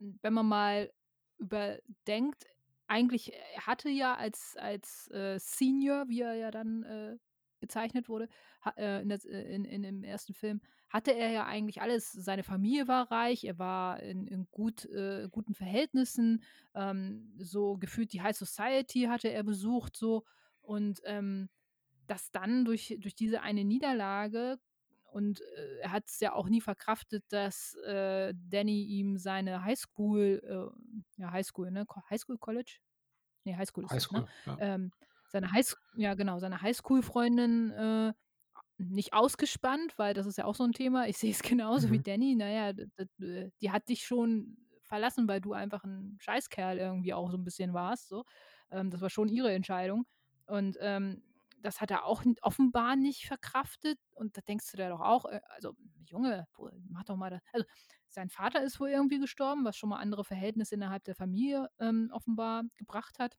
hm, 0.00 0.18
wenn 0.22 0.34
man 0.34 0.46
mal 0.48 0.92
überdenkt, 1.38 2.46
eigentlich 2.88 3.32
er 3.34 3.66
hatte 3.66 3.90
ja 3.90 4.16
als 4.16 4.56
als, 4.58 5.08
äh, 5.12 5.38
Senior, 5.40 6.08
wie 6.08 6.22
er 6.22 6.34
ja 6.34 6.50
dann, 6.52 6.84
äh, 6.84 7.18
bezeichnet 7.60 8.08
wurde, 8.08 8.28
ha 8.62 8.72
äh, 8.78 9.02
in 9.02 9.08
der 9.10 9.24
äh, 9.26 9.54
in 9.54 9.64
in 9.66 9.82
dem 9.82 10.04
ersten 10.04 10.34
Film, 10.34 10.62
hatte 10.90 11.12
er 11.14 11.30
ja 11.30 11.46
eigentlich 11.46 11.80
alles. 11.82 12.12
Seine 12.12 12.42
Familie 12.42 12.88
war 12.88 13.10
reich, 13.10 13.44
er 13.44 13.58
war 13.58 14.00
in 14.02 14.26
in 14.26 14.46
gut 14.50 14.84
äh, 14.86 15.28
guten 15.30 15.54
Verhältnissen, 15.54 16.42
ähm, 16.74 17.32
so 17.38 17.76
gefühlt 17.78 18.12
die 18.12 18.22
High 18.22 18.36
Society 18.36 19.04
hatte 19.04 19.28
er 19.30 19.42
besucht 19.44 19.96
so 19.96 20.24
und, 20.62 21.00
ähm, 21.04 21.48
dass 22.06 22.30
dann 22.32 22.64
durch 22.64 22.96
durch 23.00 23.14
diese 23.14 23.42
eine 23.42 23.64
Niederlage 23.64 24.58
und, 25.04 25.40
äh, 25.40 25.78
er 25.82 25.92
hat 25.92 26.04
es 26.08 26.20
ja 26.20 26.32
auch 26.34 26.48
nie 26.48 26.60
verkraftet, 26.60 27.24
dass, 27.30 27.74
äh, 27.86 28.34
Danny 28.36 28.84
ihm 28.84 29.16
seine 29.18 29.64
Highschool 29.64 30.40
äh, 30.44 31.20
ja 31.22 31.32
Highschool, 31.32 31.70
ne? 31.70 31.86
Highschool, 32.10 32.38
College? 32.38 32.78
Ne, 33.44 33.56
Highschool 33.56 33.84
ist 33.86 33.96
das, 33.96 34.10
ne? 34.10 34.24
Highschool, 34.24 34.28
ja. 34.46 34.58
Ähm, 34.58 34.92
seine 35.28 35.52
Highs 35.52 35.76
ja 35.94 36.14
genau, 36.14 36.38
seine 36.40 36.62
Highschool-Freundin, 36.62 37.70
äh, 37.72 38.12
nicht 38.88 39.12
ausgespannt, 39.14 39.94
weil 39.98 40.14
das 40.14 40.26
ist 40.26 40.38
ja 40.38 40.44
auch 40.46 40.54
so 40.54 40.64
'n 40.64 40.72
Thema. 40.72 41.06
Ich 41.08 41.18
sehe 41.18 41.30
es 41.32 41.42
genauso 41.42 41.90
wie 41.90 41.98
Mhm. 41.98 42.02
Danny. 42.02 42.34
Na 42.36 42.48
ja, 42.50 42.72
d 42.72 42.86
d 42.98 43.24
äh, 43.26 43.50
die 43.60 43.70
hat 43.70 43.88
dich 43.88 44.04
schon 44.04 44.56
verlassen, 44.82 45.28
weil 45.28 45.40
du 45.40 45.52
einfach 45.52 45.84
'n 45.84 46.16
Scheißkerl 46.20 46.78
irgendwie 46.78 47.14
auch 47.14 47.30
so 47.30 47.36
'n 47.38 47.44
bisschen 47.44 47.74
warst 47.74 48.08
so. 48.08 48.24
Ähm, 48.70 48.90
das 48.90 49.00
war 49.00 49.10
schon 49.10 49.28
ihre 49.28 49.52
Entscheidung. 49.52 50.06
Und, 50.46 50.76
ähm, 50.80 51.22
das 51.62 51.80
hat 51.82 51.90
er 51.90 52.06
auch 52.06 52.24
offenbar 52.42 52.96
nicht 52.96 53.26
verkraftet. 53.26 53.98
Und 54.12 54.36
da 54.36 54.40
denkst 54.42 54.70
du 54.70 54.76
dir 54.78 54.88
doch 54.88 55.00
auch, 55.00 55.26
äh, 55.26 55.40
also, 55.50 55.74
Junge, 56.06 56.46
mach 56.88 57.04
doch 57.04 57.16
mal 57.16 57.30
da 57.30 57.40
also, 57.52 57.66
sein 58.08 58.30
Vater 58.30 58.62
ist 58.64 58.80
wohl 58.80 58.88
irgendwie 58.90 59.18
gestorben, 59.20 59.64
was 59.64 59.76
schon 59.76 59.90
mal 59.90 59.98
andere 60.00 60.24
Verhältnisse 60.24 60.74
innerhalb 60.74 61.04
der 61.04 61.14
Familie, 61.14 61.68
ähm, 61.78 62.10
offenbar 62.12 62.64
gebracht 62.76 63.18
hat. 63.20 63.36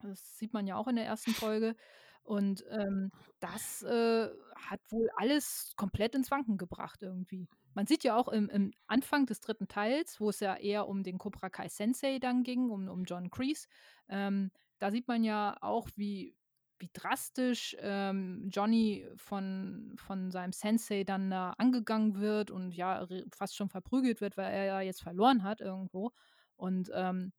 Das 0.00 0.36
sieht 0.38 0.52
man 0.52 0.66
ja 0.66 0.76
auch 0.76 0.88
in 0.88 0.96
der 0.96 1.06
ersten 1.06 1.34
Folge. 1.34 1.76
Und, 2.24 2.64
ähm, 2.70 3.10
das, 3.40 3.82
äh, 3.82 4.28
hat 4.56 4.80
wohl 4.90 5.08
alles 5.16 5.72
komplett 5.76 6.14
ins 6.14 6.30
Wanken 6.30 6.56
gebracht 6.56 7.02
irgendwie. 7.02 7.48
Man 7.74 7.86
sieht 7.86 8.04
ja 8.04 8.16
auch 8.16 8.28
im 8.28 8.48
im 8.48 8.72
Anfang 8.86 9.26
des 9.26 9.40
dritten 9.40 9.66
Teils, 9.68 10.20
wo 10.20 10.30
es 10.30 10.40
ja 10.40 10.54
eher 10.56 10.86
um 10.88 11.02
den 11.02 11.18
Cobra 11.18 11.50
Kai 11.50 11.68
Sensei 11.68 12.18
dann 12.20 12.44
ging, 12.44 12.70
um 12.70 12.88
um 12.88 13.04
John 13.04 13.30
Kreese, 13.30 13.66
ähm, 14.08 14.50
da 14.78 14.90
sieht 14.90 15.08
man 15.08 15.24
ja 15.24 15.56
auch, 15.60 15.88
wie 15.96 16.36
wie 16.78 16.90
drastisch, 16.92 17.76
ähm, 17.80 18.48
Johnny 18.50 19.06
von 19.16 19.94
von 19.96 20.30
seinem 20.30 20.52
Sensei 20.52 21.04
dann 21.04 21.30
da 21.30 21.50
angegangen 21.58 22.20
wird 22.20 22.50
und 22.50 22.72
ja, 22.72 23.06
fast 23.32 23.56
schon 23.56 23.68
verprügelt 23.68 24.20
wird, 24.20 24.36
weil 24.36 24.52
er 24.52 24.64
ja 24.64 24.80
jetzt 24.80 25.02
verloren 25.02 25.42
hat 25.44 25.60
irgendwo. 25.60 26.12
Und, 26.56 26.90
ähm, 26.94 27.32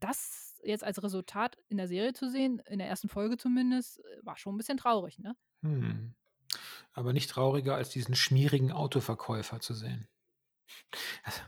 das 0.00 0.55
jetzt 0.66 0.84
als 0.84 1.02
Resultat 1.02 1.58
in 1.68 1.76
der 1.78 1.88
Serie 1.88 2.12
zu 2.14 2.28
sehen, 2.30 2.60
in 2.68 2.78
der 2.78 2.88
ersten 2.88 3.08
Folge 3.08 3.36
zumindest, 3.38 4.00
äh, 4.00 4.02
war 4.22 4.36
schon 4.38 4.54
'n 4.54 4.58
bisschen 4.58 4.78
traurig, 4.78 5.18
ne? 5.18 5.36
Mhm. 5.62 6.14
Aber 6.92 7.12
nicht 7.12 7.30
trauriger, 7.30 7.76
als 7.76 7.90
diesen 7.90 8.14
schmierigen 8.16 8.72
Autoverkäufer 8.72 9.60
zu 9.60 9.74
sehen. 9.74 10.08
Also, 11.24 11.40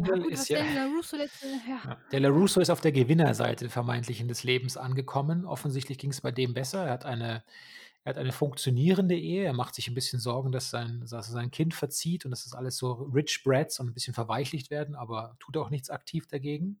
Ja 0.00 0.08
Daniel 0.08 0.22
gut, 0.22 0.32
ist 0.32 0.48
ja 0.48 0.58
Danny 0.58 0.72
LaRusso 0.72 1.16
letzte 1.16 1.46
ja. 1.66 1.80
ja, 1.84 1.98
der 2.12 2.20
LaRusso 2.20 2.60
ist 2.60 2.70
auf 2.70 2.80
der 2.80 2.92
Gewinnerseite 2.92 3.68
vermeintlichen 3.70 4.28
des 4.28 4.44
Lebens 4.44 4.76
angekommen. 4.76 5.46
Offensichtlich 5.46 5.98
ging's 5.98 6.20
bei 6.20 6.32
dem 6.32 6.54
besser. 6.54 6.86
Er 6.86 6.92
hat 6.92 7.04
eine 7.04 7.44
er 8.04 8.10
hat 8.10 8.18
eine 8.18 8.32
funktionierende 8.32 9.16
Ehe. 9.16 9.44
Er 9.44 9.52
macht 9.54 9.74
sich 9.76 9.88
'n 9.88 9.94
bisschen 9.94 10.20
Sorgen, 10.20 10.52
dass 10.52 10.70
sein 10.70 11.00
dass 11.08 11.28
sein 11.28 11.50
Kind 11.52 11.74
verzieht 11.74 12.24
und 12.24 12.32
dass 12.32 12.44
das 12.44 12.54
alles 12.54 12.76
so 12.78 12.92
rich 12.94 13.42
brats 13.44 13.80
und 13.80 13.88
'n 13.88 13.94
bisschen 13.94 14.14
verweichlicht 14.14 14.70
werden, 14.70 14.96
aber 14.96 15.36
tut 15.40 15.56
auch 15.58 15.70
nichts 15.70 15.90
aktiv 15.90 16.26
dagegen. 16.28 16.80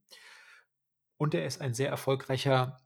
Und 1.22 1.34
er 1.34 1.46
ist 1.46 1.60
ein 1.60 1.72
sehr 1.72 1.88
erfolgreicher 1.88 2.80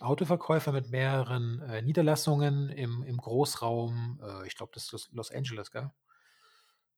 Autoverkäufer 0.00 0.72
mit 0.72 0.90
mehreren, 0.90 1.60
äh, 1.62 1.82
Niederlassungen 1.82 2.70
im 2.70 3.02
im 3.04 3.18
Großraum, 3.18 4.20
äh, 4.22 4.46
ich 4.46 4.56
glaube, 4.56 4.72
das 4.74 4.84
ist 4.84 4.92
Los 4.92 5.10
Los 5.12 5.32
Angeles, 5.32 5.72
gell? 5.72 5.90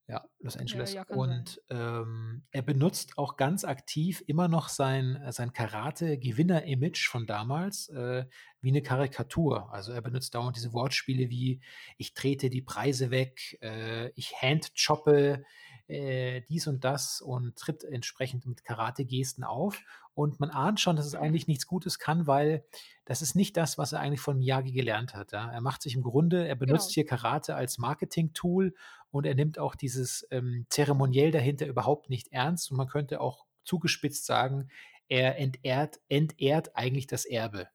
Ja, 0.08 0.24
Los 0.40 0.56
Angeles. 0.56 0.94
ja, 0.94 1.04
sein. 1.06 1.34
Und, 1.34 1.60
ähm, 1.68 2.46
er 2.50 2.62
benutzt 2.62 3.18
auch 3.18 3.36
ganz 3.36 3.64
aktiv 3.64 4.22
immer 4.26 4.48
noch 4.48 4.70
sein 4.70 5.16
äh, 5.16 5.32
sein 5.32 5.52
Karate-Gewinner-Image 5.52 7.08
von 7.10 7.26
damals, 7.26 7.90
äh, 7.90 8.24
wie 8.62 8.72
'ne 8.72 8.80
Karikatur. 8.80 9.70
Also, 9.70 9.92
er 9.92 10.00
benutzt 10.00 10.34
dauernd 10.34 10.56
diese 10.56 10.72
Wortspiele 10.72 11.28
wie: 11.28 11.60
„Ich 11.98 12.14
trete 12.14 12.48
die 12.48 12.62
Preise 12.62 13.10
weg, 13.10 13.58
äh, 13.60 14.08
ich 14.14 14.32
handchoppe, 14.40 15.44
äh, 15.88 16.42
dies 16.48 16.66
und 16.66 16.84
das“ 16.84 17.20
und 17.20 17.56
tritt 17.56 17.84
entsprechend 17.84 18.46
mit 18.46 18.64
Karate-Gesten 18.64 19.44
auf. 19.44 19.82
Und 20.14 20.40
man 20.40 20.50
ahnt 20.50 20.80
schon, 20.80 20.96
dass 20.96 21.06
es 21.06 21.14
eigentlich 21.14 21.46
nichts 21.48 21.66
Gutes 21.66 21.98
kann, 21.98 22.26
weil 22.26 22.64
das 23.04 23.22
ist 23.22 23.34
nicht 23.36 23.56
das, 23.56 23.78
was 23.78 23.92
er 23.92 24.00
eigentlich 24.00 24.20
von 24.20 24.38
Miyagi 24.38 24.72
gelernt 24.72 25.14
hat, 25.14 25.32
ja? 25.32 25.50
Er 25.50 25.60
macht 25.60 25.82
sich 25.82 25.94
im 25.94 26.02
Grunde 26.02 26.46
er 26.48 26.56
benutzt 26.56 26.88
Genau. 26.88 26.94
hier 26.94 27.06
Karate 27.06 27.54
als 27.56 27.78
Marketing-Tool 27.78 28.74
und 29.10 29.26
er 29.26 29.34
nimmt 29.34 29.58
auch 29.58 29.74
dieses, 29.74 30.26
ähm, 30.30 30.66
Zeremoniell 30.70 31.30
dahinter 31.30 31.66
überhaupt 31.66 32.10
nicht 32.10 32.28
ernst. 32.32 32.70
Und 32.70 32.76
man 32.76 32.88
könnte 32.88 33.20
auch 33.20 33.46
zugespitzt 33.64 34.26
sagen, 34.26 34.68
er 35.08 35.38
entehrt 35.38 36.00
entehrt 36.08 36.76
eigentlich 36.76 37.06
das 37.06 37.24
Erbe, 37.24 37.68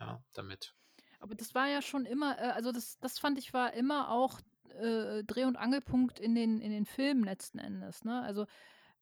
ja, 0.00 0.22
damit. 0.32 0.74
Aber 1.20 1.34
das 1.34 1.54
war 1.54 1.66
ja 1.68 1.82
schon 1.82 2.06
immer 2.06 2.38
äh, 2.38 2.50
also, 2.52 2.72
das 2.72 2.98
das 3.00 3.18
fand 3.18 3.38
ich, 3.38 3.52
war 3.52 3.72
immer 3.74 4.10
auch, 4.10 4.40
äh, 4.78 5.24
Dreh 5.24 5.44
und 5.44 5.56
Angelpunkt 5.56 6.20
in 6.20 6.34
den 6.34 6.60
in 6.60 6.70
den 6.72 6.86
Filmen 6.86 7.24
letzten 7.24 7.58
Endes, 7.58 8.04
ne? 8.04 8.22
Also, 8.22 8.46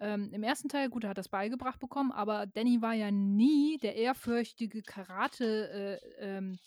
ähm, 0.00 0.32
im 0.32 0.42
ersten 0.44 0.68
Teil, 0.70 0.90
gut, 0.90 1.04
er 1.04 1.10
hat 1.10 1.18
das 1.18 1.28
beigebracht 1.30 1.80
bekommen, 1.80 2.12
aber 2.12 2.46
Danny 2.46 2.82
war 2.82 2.94
ja 2.94 3.10
nie 3.12 3.78
der 3.78 3.96
ehrfürchtige 3.96 4.82
Karate, 4.82 6.00
äh, 6.20 6.36
ähm, 6.38 6.58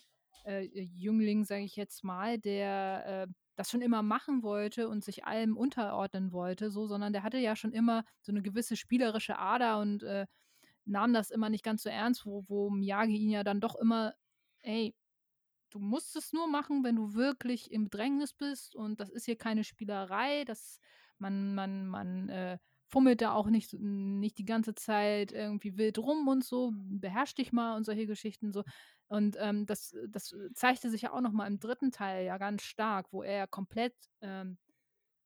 äh, 0.45 1.43
sage 1.45 1.63
ich 1.63 1.75
jetzt 1.77 2.03
mal, 2.03 2.39
der, 2.39 3.27
äh, 3.29 3.33
das 3.55 3.69
schon 3.71 3.81
immer 3.81 4.03
machen 4.03 4.43
wollte 4.43 4.89
und 4.89 5.03
sich 5.05 5.25
allem 5.25 5.57
unterordnen 5.57 6.31
wollte 6.33 6.71
so, 6.71 6.87
sondern 6.87 7.13
der 7.13 7.23
hatte 7.23 7.37
ja 7.39 7.55
schon 7.55 7.73
immer 7.73 8.03
so 8.21 8.31
'ne 8.33 8.41
gewisse 8.43 8.77
spielerische 8.77 9.37
Ader 9.39 9.79
und, 9.79 10.03
äh, 10.03 10.27
nahm 10.85 11.13
das 11.13 11.31
immer 11.31 11.49
nicht 11.49 11.63
ganz 11.63 11.83
so 11.83 11.89
ernst, 11.89 12.25
wo 12.25 12.45
wo 12.47 12.69
Miyagi 12.71 13.17
ihn 13.17 13.29
ja 13.31 13.43
dann 13.43 13.61
doch 13.61 13.75
immer: 13.75 14.13
„Ey, 14.63 14.95
du 15.69 15.79
musst 15.79 16.15
es 16.15 16.33
nur 16.33 16.47
machen, 16.47 16.83
wenn 16.83 16.95
du 16.95 17.13
wirklich 17.13 17.71
im 17.71 17.85
Bedrängnis 17.85 18.33
bist 18.33 18.75
und 18.75 18.99
das 18.99 19.09
ist 19.09 19.25
hier 19.25 19.37
keine 19.37 19.63
Spielerei, 19.63 20.43
das 20.45 20.79
man 21.17 21.53
man 21.55 21.87
man, 21.87 22.29
äh, 22.29 22.57
fummelt 22.87 23.21
da 23.21 23.33
auch 23.33 23.47
nicht 23.49 23.73
nicht 23.79 24.37
die 24.39 24.45
ganze 24.45 24.73
Zeit 24.75 25.31
irgendwie 25.31 25.77
wild 25.77 25.99
rum 25.99 26.27
und 26.27 26.43
so. 26.43 26.71
Beherrsch 26.75 27.35
dich 27.35 27.51
mal“ 27.53 27.75
und 27.77 27.83
solche 27.85 28.07
Geschichten 28.07 28.51
so. 28.53 28.63
Und, 29.07 29.37
ähm, 29.39 29.65
das 29.65 29.95
das 30.09 30.33
zeigte 30.55 30.89
sich 30.89 31.03
ja 31.03 31.13
auch 31.13 31.21
noch 31.21 31.31
mal 31.33 31.47
im 31.47 31.59
dritten 31.59 31.91
Teil 31.91 32.25
ja 32.25 32.37
ganz 32.37 32.63
stark, 32.63 33.07
wo 33.11 33.23
er 33.23 33.47
komplett, 33.47 33.95
ähm, 34.21 34.57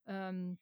ähm, 0.07 0.57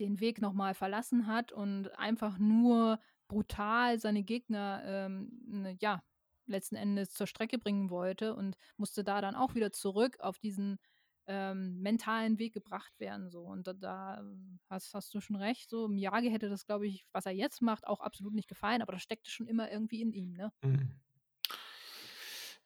den 0.00 0.20
Weg 0.20 0.40
noch 0.40 0.52
mal 0.54 0.74
verlassen 0.74 1.26
hat 1.26 1.52
und 1.52 1.96
einfach 1.98 2.38
nur 2.38 3.00
brutal 3.28 3.98
seine 4.00 4.22
Gegner, 4.24 4.82
ähm, 4.84 5.30
ne, 5.46 5.76
ja, 5.80 6.02
letzten 6.50 6.76
Endes 6.76 7.12
zur 7.12 7.26
Strecke 7.26 7.58
bringen 7.58 7.90
wollte 7.90 8.34
und 8.34 8.56
musste 8.76 9.04
da 9.04 9.20
dann 9.20 9.34
auch 9.34 9.54
wieder 9.54 9.72
zurück 9.72 10.18
auf 10.20 10.38
diesen, 10.38 10.78
ähm, 11.26 11.80
mentalen 11.80 12.38
Weg 12.38 12.52
gebracht 12.54 12.92
werden 12.98 13.30
so. 13.30 13.42
Und 13.42 13.66
da 13.68 13.72
da 13.72 14.24
hast 14.68 14.94
hast 14.94 15.14
du 15.14 15.20
schon 15.20 15.36
recht 15.36 15.70
so. 15.70 15.86
Miyagi 15.86 16.30
hätte 16.30 16.48
das, 16.48 16.66
glaube 16.66 16.88
ich, 16.88 17.06
was 17.12 17.26
er 17.26 17.32
jetzt 17.32 17.62
macht, 17.62 17.86
auch 17.86 18.00
absolut 18.00 18.34
nicht 18.34 18.48
gefallen, 18.48 18.82
aber 18.82 18.92
das 18.92 19.02
steckte 19.02 19.30
schon 19.30 19.46
immer 19.46 19.70
irgendwie 19.70 20.02
in 20.02 20.12
ihm, 20.12 20.32
ne? 20.32 20.52
Mhm. 20.62 20.90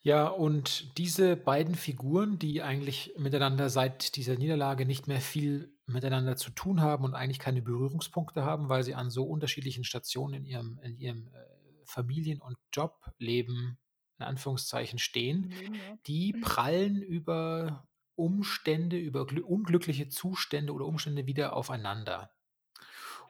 Ja, 0.00 0.26
und 0.26 0.98
diese 0.98 1.34
beiden 1.34 1.74
Figuren, 1.74 2.38
die 2.38 2.62
eigentlich 2.62 3.14
miteinander 3.16 3.70
seit 3.70 4.16
dieser 4.16 4.36
Niederlage 4.36 4.84
nicht 4.84 5.08
mehr 5.08 5.20
viel 5.20 5.72
miteinander 5.86 6.36
zu 6.36 6.50
tun 6.50 6.82
haben 6.82 7.04
und 7.04 7.14
eigentlich 7.14 7.38
keine 7.38 7.62
Berührungspunkte 7.62 8.44
haben, 8.44 8.68
weil 8.68 8.82
sie 8.82 8.94
an 8.94 9.10
so 9.10 9.24
unterschiedlichen 9.24 9.82
Stationen 9.84 10.34
in 10.34 10.44
ihrem 10.44 10.78
in 10.82 10.98
ihrem, 10.98 11.28
äh, 11.32 11.38
Familien 11.86 12.40
und 12.40 12.56
Jobleben 12.72 13.78
in 14.18 14.24
Anführungszeichen 14.24 14.98
stehen, 14.98 15.52
ja. 15.52 15.96
die 16.06 16.32
prallen 16.32 17.02
über 17.02 17.88
Umstände, 18.14 18.96
über 18.96 19.26
glü 19.26 19.42
unglückliche 19.42 20.08
Zustände 20.08 20.72
oder 20.72 20.86
Umstände 20.86 21.26
wieder 21.26 21.54
aufeinander. 21.54 22.30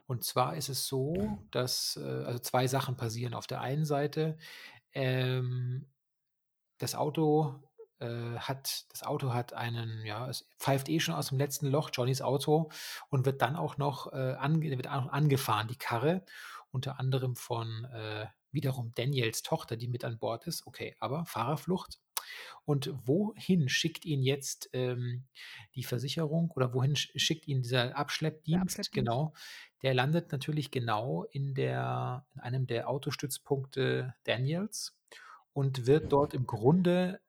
Und 0.07 0.25
zwar 0.25 0.57
ist 0.57 0.69
es 0.69 0.87
so, 0.87 1.39
dass, 1.51 1.97
äh 1.97 2.25
also, 2.25 2.39
2 2.39 2.67
Sachen 2.67 2.97
passieren. 2.97 3.35
Auf 3.35 3.47
der 3.47 3.63
einen 3.63 3.87
Seite, 3.87 4.37
ähm, 4.93 5.87
das 6.79 6.95
Auto, 6.95 7.63
äh, 8.01 8.37
hat 8.39 8.85
das 8.91 9.03
Auto 9.03 9.33
hat 9.33 9.55
einen 9.55 10.05
ja, 10.05 10.29
es 10.29 10.51
pfeift 10.59 10.89
eh 10.91 11.01
schon 11.01 11.15
aus 11.15 11.29
dem 11.29 11.39
letzten 11.39 11.69
Loch, 11.69 11.91
Johnnys 11.93 12.21
Auto, 12.21 12.71
und 13.09 13.25
wird 13.25 13.41
dann 13.41 13.57
auch 13.57 13.79
noch, 13.79 14.13
äh, 14.13 14.35
ange 14.35 14.71
wird 14.71 14.89
auch 14.89 15.09
angefahren, 15.09 15.69
die 15.69 15.79
Karre, 15.79 16.25
unter 16.71 17.01
anderem 17.01 17.37
von, 17.37 17.85
äh, 17.87 18.27
wiederum 18.55 18.93
Daniels 18.95 19.43
Tochter, 19.43 19.77
die 19.77 19.89
mit 19.89 20.05
an 20.05 20.19
Bord 20.19 20.47
ist. 20.47 20.67
Okay, 20.67 20.97
aber 21.01 21.25
Fahrerflucht. 21.27 22.01
Und 22.65 22.93
wohin 23.05 23.69
schickt 23.69 24.05
ihn 24.07 24.23
jetzt 24.23 24.71
ähm, 24.73 25.27
die 25.75 25.85
Versicherung 25.85 26.51
oder 26.53 26.73
wohin 26.73 26.95
sch- 26.95 27.11
schickt 27.19 27.47
ihn 27.47 27.63
dieser 27.63 27.97
Abschleppdienst? 27.97 28.63
Abschleppdienst. 28.63 28.93
Genau. 28.93 29.35
Der 29.83 29.93
landet 29.93 30.33
natürlich 30.33 30.71
genau 30.71 31.25
in, 31.25 31.55
der, 31.55 32.27
in 32.35 32.41
einem 32.41 32.67
der 32.67 32.89
Autostützpunkte 32.89 34.15
Daniels 34.25 34.99
und 35.53 35.87
wird 35.87 36.13
dort 36.13 36.33
im 36.33 36.47
Grunde 36.47 37.21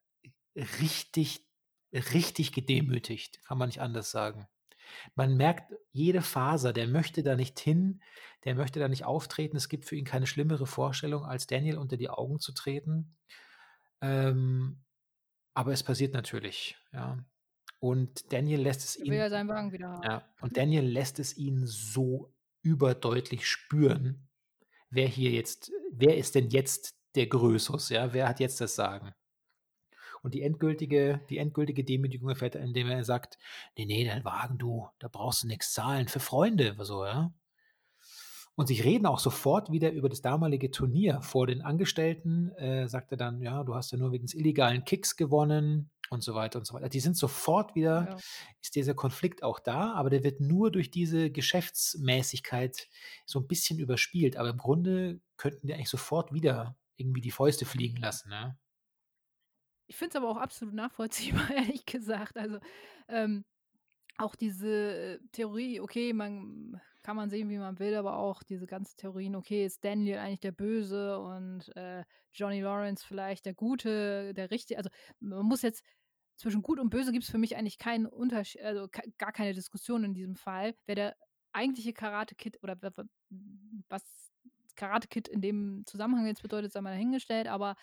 richtig, 0.55 1.45
richtig 1.91 2.53
gedemütigt, 2.53 3.43
kann 3.43 3.57
man 3.57 3.67
nicht 3.67 3.81
anders 3.81 4.11
sagen. 4.11 4.47
Man 5.15 5.35
merkt 5.37 5.73
jede 5.91 6.21
Faser, 6.21 6.73
der 6.73 6.87
möchte 6.87 7.23
da 7.23 7.35
nicht 7.35 7.59
hin, 7.59 8.01
der 8.43 8.55
möchte 8.55 8.79
da 8.79 8.87
nicht 8.87 9.05
auftreten. 9.05 9.57
Es 9.57 9.69
gibt 9.69 9.85
für 9.85 9.95
ihn 9.95 10.05
keine 10.05 10.27
schlimmere 10.27 10.67
Vorstellung, 10.67 11.25
als 11.25 11.47
Daniel 11.47 11.77
unter 11.77 11.97
die 11.97 12.09
Augen 12.09 12.39
zu 12.39 12.53
treten. 12.53 13.15
Ähm, 14.01 14.83
aber 15.53 15.71
es 15.71 15.83
passiert 15.83 16.13
natürlich, 16.13 16.77
ja. 16.91 17.17
Und 17.79 18.31
Daniel 18.33 18.61
lässt 18.61 18.83
es 18.83 18.97
ihn, 18.97 19.13
ja 19.13 19.29
seinen 19.29 19.49
Wagen 19.49 19.71
wieder 19.71 19.89
haben. 19.89 20.03
ja, 20.03 20.33
und 20.41 20.57
Daniel 20.57 20.85
lässt 20.85 21.19
es 21.19 21.37
ihn 21.37 21.65
so 21.65 22.33
überdeutlich 22.61 23.47
spüren, 23.47 24.27
wer 24.89 25.07
hier 25.07 25.31
jetzt, 25.31 25.71
wer 25.91 26.17
ist 26.17 26.35
denn 26.35 26.49
jetzt 26.49 26.95
der 27.15 27.27
Größus, 27.27 27.89
ja, 27.89 28.13
wer 28.13 28.27
hat 28.27 28.39
jetzt 28.39 28.59
das 28.59 28.75
Sagen? 28.75 29.13
Und 30.25 30.33
die 30.33 30.41
endgültige, 30.41 31.21
die 31.29 31.37
endgültige 31.37 31.83
Demütigung 31.83 32.29
erfährt 32.29 32.55
er, 32.55 32.61
indem 32.63 32.89
er 32.89 33.03
sagt, 33.03 33.37
nee, 33.77 33.85
nee, 33.85 34.03
dein 34.05 34.25
Wagen, 34.25 34.57
du, 34.57 34.89
da 34.97 35.07
brauchst 35.07 35.43
du 35.43 35.47
nichts 35.47 35.71
zahlen 35.71 36.07
für 36.07 36.19
Freunde, 36.19 36.75
so, 36.79 37.05
ja. 37.05 37.31
Und 38.55 38.65
sie 38.65 38.81
reden 38.81 39.05
auch 39.05 39.19
sofort 39.19 39.71
wieder 39.71 39.91
über 39.91 40.09
das 40.09 40.21
damalige 40.23 40.71
Turnier. 40.71 41.21
Vor 41.21 41.45
den 41.45 41.61
Angestellten 41.61 42.49
äh, 42.55 42.87
sagt 42.87 43.11
er 43.11 43.17
dann, 43.17 43.39
ja, 43.39 43.63
du 43.63 43.75
hast 43.75 43.91
ja 43.91 43.99
nur 43.99 44.11
wegen 44.13 44.25
des 44.25 44.33
illegalen 44.33 44.83
Kicks 44.83 45.15
gewonnen 45.15 45.91
und 46.09 46.23
so 46.23 46.33
weiter 46.33 46.57
und 46.57 46.65
so 46.65 46.73
weiter. 46.73 46.89
Die 46.89 47.01
sind 47.01 47.15
sofort 47.15 47.75
wieder, 47.75 48.07
Ja. 48.09 48.17
ist 48.63 48.73
dieser 48.75 48.95
Konflikt 48.95 49.43
auch 49.43 49.59
da, 49.59 49.93
aber 49.93 50.09
der 50.09 50.23
wird 50.23 50.39
nur 50.39 50.71
durch 50.71 50.89
diese 50.89 51.29
Geschäftsmäßigkeit 51.29 52.87
so 53.27 53.41
ein 53.41 53.47
bisschen 53.47 53.77
überspielt. 53.77 54.37
Aber 54.37 54.49
im 54.49 54.57
Grunde 54.57 55.19
könnten 55.37 55.67
die 55.67 55.75
eigentlich 55.75 55.89
sofort 55.89 56.33
wieder 56.33 56.75
irgendwie 56.97 57.21
die 57.21 57.31
Fäuste 57.31 57.65
fliegen 57.65 57.97
lassen. 57.97 58.29
Ne? 58.29 58.57
Ich 59.87 59.95
finde 59.95 60.09
es 60.09 60.15
aber 60.15 60.29
auch 60.29 60.37
absolut 60.37 60.73
nachvollziehbar, 60.73 61.49
ehrlich 61.55 61.85
gesagt. 61.85 62.37
Also 62.37 62.59
ähm, 63.07 63.45
auch 64.17 64.35
diese 64.35 65.19
Theorie, 65.31 65.79
okay, 65.79 66.13
man 66.13 66.81
kann 67.03 67.15
man 67.15 67.29
sehen, 67.29 67.49
wie 67.49 67.57
man 67.57 67.77
will, 67.77 67.93
aber 67.95 68.17
auch 68.17 68.41
diese 68.41 68.65
ganzen 68.65 68.97
Theorien, 68.97 69.35
okay, 69.35 69.63
ist 69.63 69.83
Daniel 69.83 70.17
eigentlich 70.17 70.39
der 70.39 70.51
Böse 70.51 71.19
und 71.19 71.75
äh, 71.75 72.03
Johnny 72.33 72.61
Lawrence 72.61 73.05
vielleicht 73.05 73.45
der 73.45 73.53
Gute, 73.53 74.33
der 74.33 74.49
Richtige. 74.49 74.77
Also 74.79 74.89
man 75.19 75.45
muss 75.45 75.61
jetzt 75.61 75.83
zwischen 76.35 76.63
Gut 76.63 76.79
und 76.79 76.89
Böse 76.89 77.11
gibt 77.11 77.23
es 77.23 77.29
für 77.29 77.37
mich 77.37 77.55
eigentlich 77.55 77.77
keinen 77.77 78.07
Unterschied, 78.07 78.61
also 78.63 78.87
gar 79.17 79.31
keine 79.31 79.53
Diskussion 79.53 80.03
in 80.03 80.13
diesem 80.13 80.35
Fall. 80.35 80.75
Wer 80.87 80.95
der 80.95 81.15
eigentliche 81.53 81.93
Karate 81.93 82.35
Kid 82.35 82.57
oder 82.63 82.77
was 83.89 84.03
Karate 84.75 85.07
Kid 85.07 85.27
in 85.27 85.41
dem 85.41 85.83
Zusammenhang 85.85 86.25
jetzt 86.25 86.41
bedeutet, 86.41 86.73
sei 86.73 86.81
mal 86.81 86.91
dahingestellt, 86.91 87.47
aber 87.47 87.75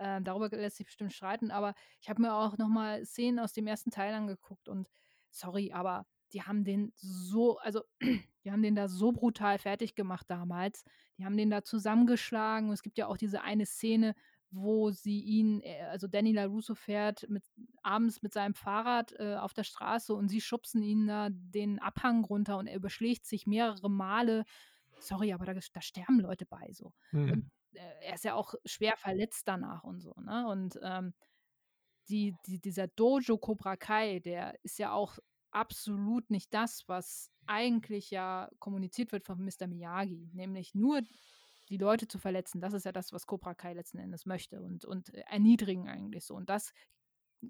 ähm, 0.00 0.24
darüber 0.24 0.48
lässt 0.48 0.78
sich 0.78 0.86
bestimmt 0.86 1.12
streiten. 1.12 1.50
Aber 1.50 1.74
ich 2.00 2.08
habe 2.08 2.22
mir 2.22 2.34
auch 2.34 2.58
nochmal 2.58 3.04
Szenen 3.04 3.38
aus 3.38 3.52
dem 3.52 3.66
ersten 3.66 3.90
Teil 3.90 4.14
angeguckt 4.14 4.68
und 4.68 4.88
sorry, 5.30 5.72
aber 5.72 6.06
die 6.32 6.42
haben 6.42 6.64
den 6.64 6.92
so, 6.96 7.58
also 7.58 7.82
die 8.44 8.50
haben 8.50 8.62
den 8.62 8.74
da 8.74 8.88
so 8.88 9.12
brutal 9.12 9.58
fertig 9.58 9.94
gemacht 9.94 10.30
damals. 10.30 10.84
Die 11.18 11.24
haben 11.24 11.36
den 11.36 11.50
da 11.50 11.62
zusammengeschlagen. 11.62 12.68
Und 12.68 12.74
es 12.74 12.82
gibt 12.82 12.98
ja 12.98 13.06
auch 13.06 13.16
diese 13.16 13.42
eine 13.42 13.66
Szene, 13.66 14.14
wo 14.50 14.90
sie 14.90 15.20
ihn, 15.20 15.60
äh, 15.62 15.82
also 15.90 16.06
Danny 16.06 16.32
LaRusso 16.32 16.74
fährt 16.74 17.28
mit, 17.28 17.44
abends 17.82 18.22
mit 18.22 18.32
seinem 18.32 18.54
Fahrrad 18.54 19.12
äh, 19.18 19.36
auf 19.36 19.54
der 19.54 19.64
Straße 19.64 20.14
und 20.14 20.28
sie 20.28 20.40
schubsen 20.40 20.82
ihn 20.82 21.06
da 21.06 21.28
den 21.30 21.78
Abhang 21.78 22.24
runter 22.24 22.58
und 22.58 22.66
er 22.66 22.76
überschlägt 22.76 23.26
sich 23.26 23.46
mehrere 23.46 23.90
Male. 23.90 24.44
Sorry, 24.98 25.32
aber 25.32 25.46
da, 25.46 25.54
da 25.54 25.80
sterben 25.80 26.20
Leute 26.20 26.46
bei 26.46 26.72
so. 26.72 26.92
Hm. 27.10 27.50
Er 28.10 28.16
ist 28.16 28.24
ja 28.24 28.34
auch 28.34 28.54
schwer 28.64 28.96
verletzt 28.96 29.46
danach 29.46 29.84
und 29.84 30.00
so, 30.00 30.12
ne? 30.20 30.48
Und 30.48 30.78
ähm, 30.82 31.14
die, 32.08 32.34
die, 32.46 32.60
dieser 32.60 32.88
Dojo 32.88 33.38
Cobra 33.38 33.76
Kai, 33.76 34.18
der 34.18 34.58
ist 34.64 34.78
ja 34.80 34.92
auch 34.92 35.18
absolut 35.52 36.28
nicht 36.30 36.52
das, 36.52 36.88
was 36.88 37.30
eigentlich 37.46 38.10
ja 38.10 38.48
kommuniziert 38.58 39.12
wird 39.12 39.24
von 39.24 39.44
Mr. 39.44 39.68
Miyagi, 39.68 40.28
nämlich 40.32 40.74
nur 40.74 41.02
die 41.68 41.76
Leute 41.76 42.08
zu 42.08 42.18
verletzen. 42.18 42.60
Das 42.60 42.72
ist 42.72 42.84
ja 42.84 42.90
das, 42.90 43.12
was 43.12 43.26
Cobra 43.26 43.54
Kai 43.54 43.74
letzten 43.74 43.98
Endes 43.98 44.26
möchte 44.26 44.60
und, 44.60 44.84
und 44.84 45.10
erniedrigen 45.14 45.88
eigentlich 45.88 46.24
so. 46.24 46.34
Und 46.34 46.50
das 46.50 46.72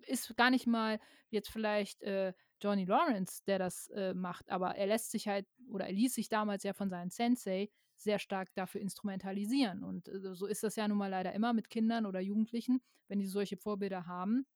ist 0.03 0.37
gar 0.37 0.51
nicht 0.51 0.66
mal 0.66 1.01
jetzt 1.31 1.51
vielleicht 1.51 2.03
äh, 2.03 2.35
Johnny 2.61 2.85
Lawrence, 2.85 3.42
der 3.46 3.59
das 3.59 3.88
äh, 3.88 4.12
macht, 4.12 4.51
aber 4.51 4.77
er 4.77 4.87
lässt 4.87 5.11
sich 5.11 5.27
halt 5.27 5.46
oder 5.70 5.87
er 5.87 5.92
ließ 5.92 6.14
sich 6.14 6.29
damals 6.29 6.62
ja 6.64 6.75
von 6.75 6.90
seinem 6.90 7.11
Sensei 7.11 7.70
sehr 8.00 8.18
stark 8.18 8.54
dafür 8.54 8.80
instrumentalisieren. 8.80 9.84
Und 9.84 10.08
äh, 10.08 10.34
so 10.34 10.46
ist 10.46 10.62
das 10.62 10.76
ja 10.76 10.88
nun 10.88 10.98
mal 10.98 11.10
leider 11.10 11.32
immer 11.32 11.52
mit 11.52 11.70
Kindern 11.70 12.06
oder 12.06 12.20
Jugendlichen, 12.20 12.80
wenn 13.08 13.18
die 13.18 13.26
solche 13.26 13.56
Vorbilder 13.56 14.06
haben, 14.06 14.46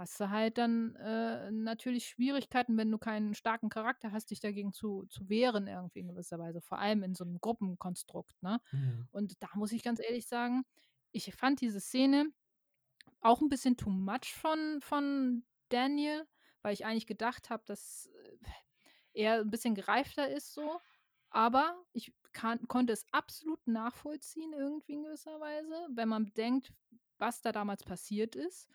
hast 0.00 0.18
du 0.18 0.30
halt 0.30 0.56
dann 0.56 0.96
äh, 0.96 1.50
natürlich 1.50 2.06
Schwierigkeiten, 2.06 2.76
wenn 2.78 2.90
du 2.90 2.96
keinen 2.96 3.34
starken 3.34 3.68
Charakter 3.68 4.12
hast, 4.12 4.30
dich 4.30 4.40
dagegen 4.40 4.72
zu, 4.72 5.04
zu 5.10 5.28
wehren 5.28 5.66
irgendwie 5.66 6.00
in 6.00 6.08
gewisser 6.08 6.38
Weise, 6.38 6.62
vor 6.62 6.78
allem 6.78 7.02
in 7.02 7.14
so 7.14 7.22
einem 7.22 7.38
Gruppenkonstrukt. 7.38 8.42
Ne? 8.42 8.60
Hm. 8.70 9.08
Und 9.10 9.42
da 9.42 9.48
muss 9.54 9.72
ich 9.72 9.82
ganz 9.82 10.00
ehrlich 10.00 10.26
sagen, 10.26 10.64
ich 11.12 11.34
fand 11.34 11.60
diese 11.60 11.80
Szene 11.80 12.32
auch 13.20 13.42
ein 13.42 13.50
bisschen 13.50 13.76
too 13.76 13.90
much 13.90 14.32
von, 14.32 14.80
von 14.80 15.44
Daniel, 15.68 16.26
weil 16.62 16.72
ich 16.72 16.86
eigentlich 16.86 17.06
gedacht 17.06 17.50
habe, 17.50 17.62
dass 17.66 18.06
äh, 18.06 18.38
er 19.12 19.40
ein 19.40 19.50
bisschen 19.50 19.74
gereifter 19.74 20.30
ist 20.30 20.54
so. 20.54 20.80
Aber 21.30 21.80
ich 21.92 22.12
kann, 22.32 22.66
konnte 22.68 22.92
es 22.92 23.06
absolut 23.12 23.64
nachvollziehen, 23.66 24.52
irgendwie 24.52 24.94
in 24.94 25.04
gewisser 25.04 25.40
Weise, 25.40 25.88
wenn 25.94 26.08
man 26.08 26.26
bedenkt, 26.26 26.72
was 27.18 27.40
da 27.40 27.52
damals 27.52 27.84
passiert 27.84 28.36
ist. 28.36 28.68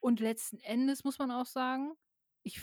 Und 0.00 0.20
letzten 0.20 0.58
Endes 0.58 1.04
muss 1.04 1.18
man 1.18 1.30
auch 1.30 1.46
sagen, 1.46 1.94
ich, 2.42 2.60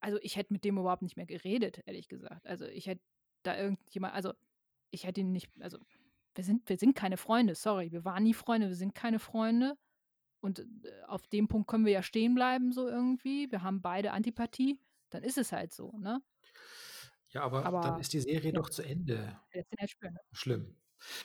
also 0.00 0.18
ich 0.22 0.36
hätte 0.36 0.52
mit 0.52 0.64
dem 0.64 0.78
überhaupt 0.78 1.02
nicht 1.02 1.16
mehr 1.16 1.26
geredet, 1.26 1.82
ehrlich 1.86 2.08
gesagt. 2.08 2.46
Also 2.46 2.66
ich 2.66 2.86
hätte 2.86 3.02
da 3.42 3.56
irgendjemand, 3.56 4.14
also 4.14 4.32
ich 4.90 5.04
hätte 5.04 5.20
ihn 5.20 5.32
nicht, 5.32 5.50
also 5.60 5.78
wir 6.34 6.44
sind, 6.44 6.68
wir 6.68 6.76
sind 6.76 6.94
keine 6.94 7.16
Freunde, 7.16 7.54
sorry, 7.54 7.90
wir 7.92 8.04
waren 8.04 8.22
nie 8.22 8.34
Freunde, 8.34 8.68
wir 8.68 8.76
sind 8.76 8.94
keine 8.94 9.18
Freunde. 9.18 9.76
Und 10.40 10.60
äh, 10.60 11.02
auf 11.06 11.26
dem 11.26 11.48
Punkt 11.48 11.66
können 11.68 11.86
wir 11.86 11.92
ja 11.92 12.02
stehen 12.02 12.34
bleiben, 12.34 12.72
so 12.72 12.86
irgendwie. 12.86 13.50
Wir 13.50 13.62
haben 13.62 13.80
beide 13.80 14.12
Antipathie, 14.12 14.78
dann 15.10 15.22
ist 15.22 15.38
es 15.38 15.50
halt 15.50 15.72
so, 15.72 15.96
ne? 15.98 16.22
Ja, 17.28 17.42
aber, 17.42 17.78
dann 17.80 17.94
Aber 17.94 18.00
ist 18.00 18.12
die 18.12 18.20
Serie 18.20 18.52
ja, 18.52 18.58
doch 18.58 18.68
zu 18.70 18.82
Ende. 18.82 19.40
lässt 19.54 19.72
ihn 19.72 19.78
halt 19.80 19.90
spüren. 19.90 20.14
Ne? 20.14 20.20
Schlimm. 20.32 20.76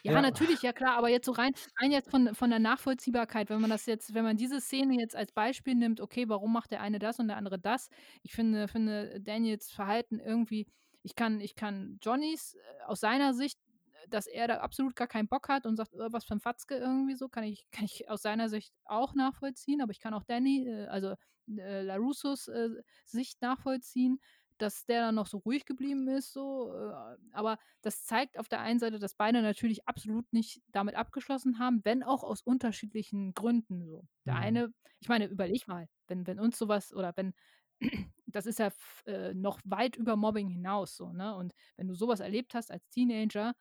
Ja, 0.04 0.14
Ja, 0.14 0.22
natürlich, 0.22 0.62
ja 0.62 0.74
klar, 0.74 0.98
aber 0.98 1.10
jetzt 1.10 1.26
so 1.26 1.32
rein, 1.32 1.54
rein 1.80 1.92
jetzt 1.92 2.10
von, 2.10 2.34
von 2.36 2.50
der 2.50 2.60
Nachvollziehbarkeit, 2.60 3.50
wenn 3.50 3.62
man 3.62 3.70
das 3.70 3.86
jetzt, 3.86 4.14
wenn 4.14 4.24
man 4.24 4.38
diese 4.38 4.60
Szene 4.62 4.96
jetzt 5.00 5.16
als 5.16 5.32
Beispiel 5.32 5.76
nimmt, 5.76 6.02
okay, 6.02 6.28
warum 6.28 6.52
macht 6.54 6.72
der 6.72 6.82
eine 6.82 7.00
das 7.00 7.20
und 7.20 7.28
der 7.28 7.38
andere 7.38 7.60
das? 7.60 7.90
Ich 8.24 8.34
finde, 8.34 8.68
finde 8.68 9.22
Daniels 9.22 9.72
Verhalten 9.72 10.20
irgendwie, 10.20 10.68
ich 11.04 11.16
kann, 11.16 11.40
ich 11.40 11.56
kann 11.56 11.98
Johnnys 12.02 12.56
äh, 12.56 12.84
aus 12.86 13.00
seiner 13.00 13.34
Sicht, 13.34 13.60
äh, 14.04 14.08
dass 14.10 14.28
er 14.28 14.48
da 14.48 14.58
absolut 14.58 14.96
gar 14.96 15.08
keinen 15.08 15.28
Bock 15.28 15.50
hat 15.50 15.66
und 15.66 15.78
sagt, 15.78 15.94
"Äh, 15.94 16.12
was 16.12 16.26
für 16.26 16.34
ein 16.36 16.40
Fatzke 16.42 16.76
irgendwie 16.78 17.16
so, 17.16 17.30
kann 17.30 17.44
ich, 17.44 17.66
kann 17.72 17.86
ich 17.86 18.10
aus 18.10 18.22
seiner 18.22 18.50
Sicht 18.50 18.74
auch 18.86 19.14
nachvollziehen, 19.14 19.82
aber 19.82 19.92
ich 19.92 20.00
kann 20.00 20.14
auch 20.14 20.24
Danny, 20.24 20.68
also 20.90 21.16
äh, 21.48 21.82
LaRussos 21.82 22.48
äh, 22.48 22.70
Sicht 23.06 23.42
nachvollziehen, 23.42 24.20
dass 24.62 24.86
der 24.86 25.02
dann 25.02 25.16
noch 25.16 25.28
so 25.28 25.38
ruhig 25.40 25.66
geblieben 25.66 26.08
ist, 26.08 26.34
so, 26.34 26.74
äh, 26.74 27.18
aber 27.34 27.58
das 27.82 28.06
zeigt 28.06 28.38
auf 28.40 28.48
der 28.50 28.62
einen 28.62 28.80
Seite, 28.80 29.00
dass 29.00 29.16
beide 29.16 29.42
natürlich 29.42 29.88
absolut 29.88 30.32
nicht 30.34 30.62
damit 30.70 30.96
abgeschlossen 30.96 31.60
haben, 31.60 31.82
wenn 31.84 32.04
auch 32.04 32.24
aus 32.24 32.42
unterschiedlichen 32.42 33.34
Gründen 33.34 33.84
so. 33.86 34.08
Der 34.26 34.36
Mhm. 34.36 34.38
eine, 34.38 34.74
ich 35.00 35.10
meine, 35.10 35.26
überleg 35.28 35.68
mal, 35.68 35.88
wenn, 36.08 36.28
wenn 36.28 36.40
uns 36.40 36.58
sowas 36.58 36.94
oder 36.94 37.14
wenn, 37.16 37.34
das 38.28 38.46
ist 38.46 38.60
ja 38.60 38.72
äh, 39.06 39.34
noch 39.34 39.60
weit 39.66 39.96
über 39.98 40.16
Mobbing 40.16 40.50
hinaus 40.50 40.96
so, 40.96 41.12
ne? 41.14 41.36
Und 41.36 41.54
wenn 41.78 41.88
du 41.88 41.94
sowas 41.96 42.20
erlebt 42.20 42.54
hast 42.54 42.72
als 42.72 42.88
Teenager, 42.90 43.54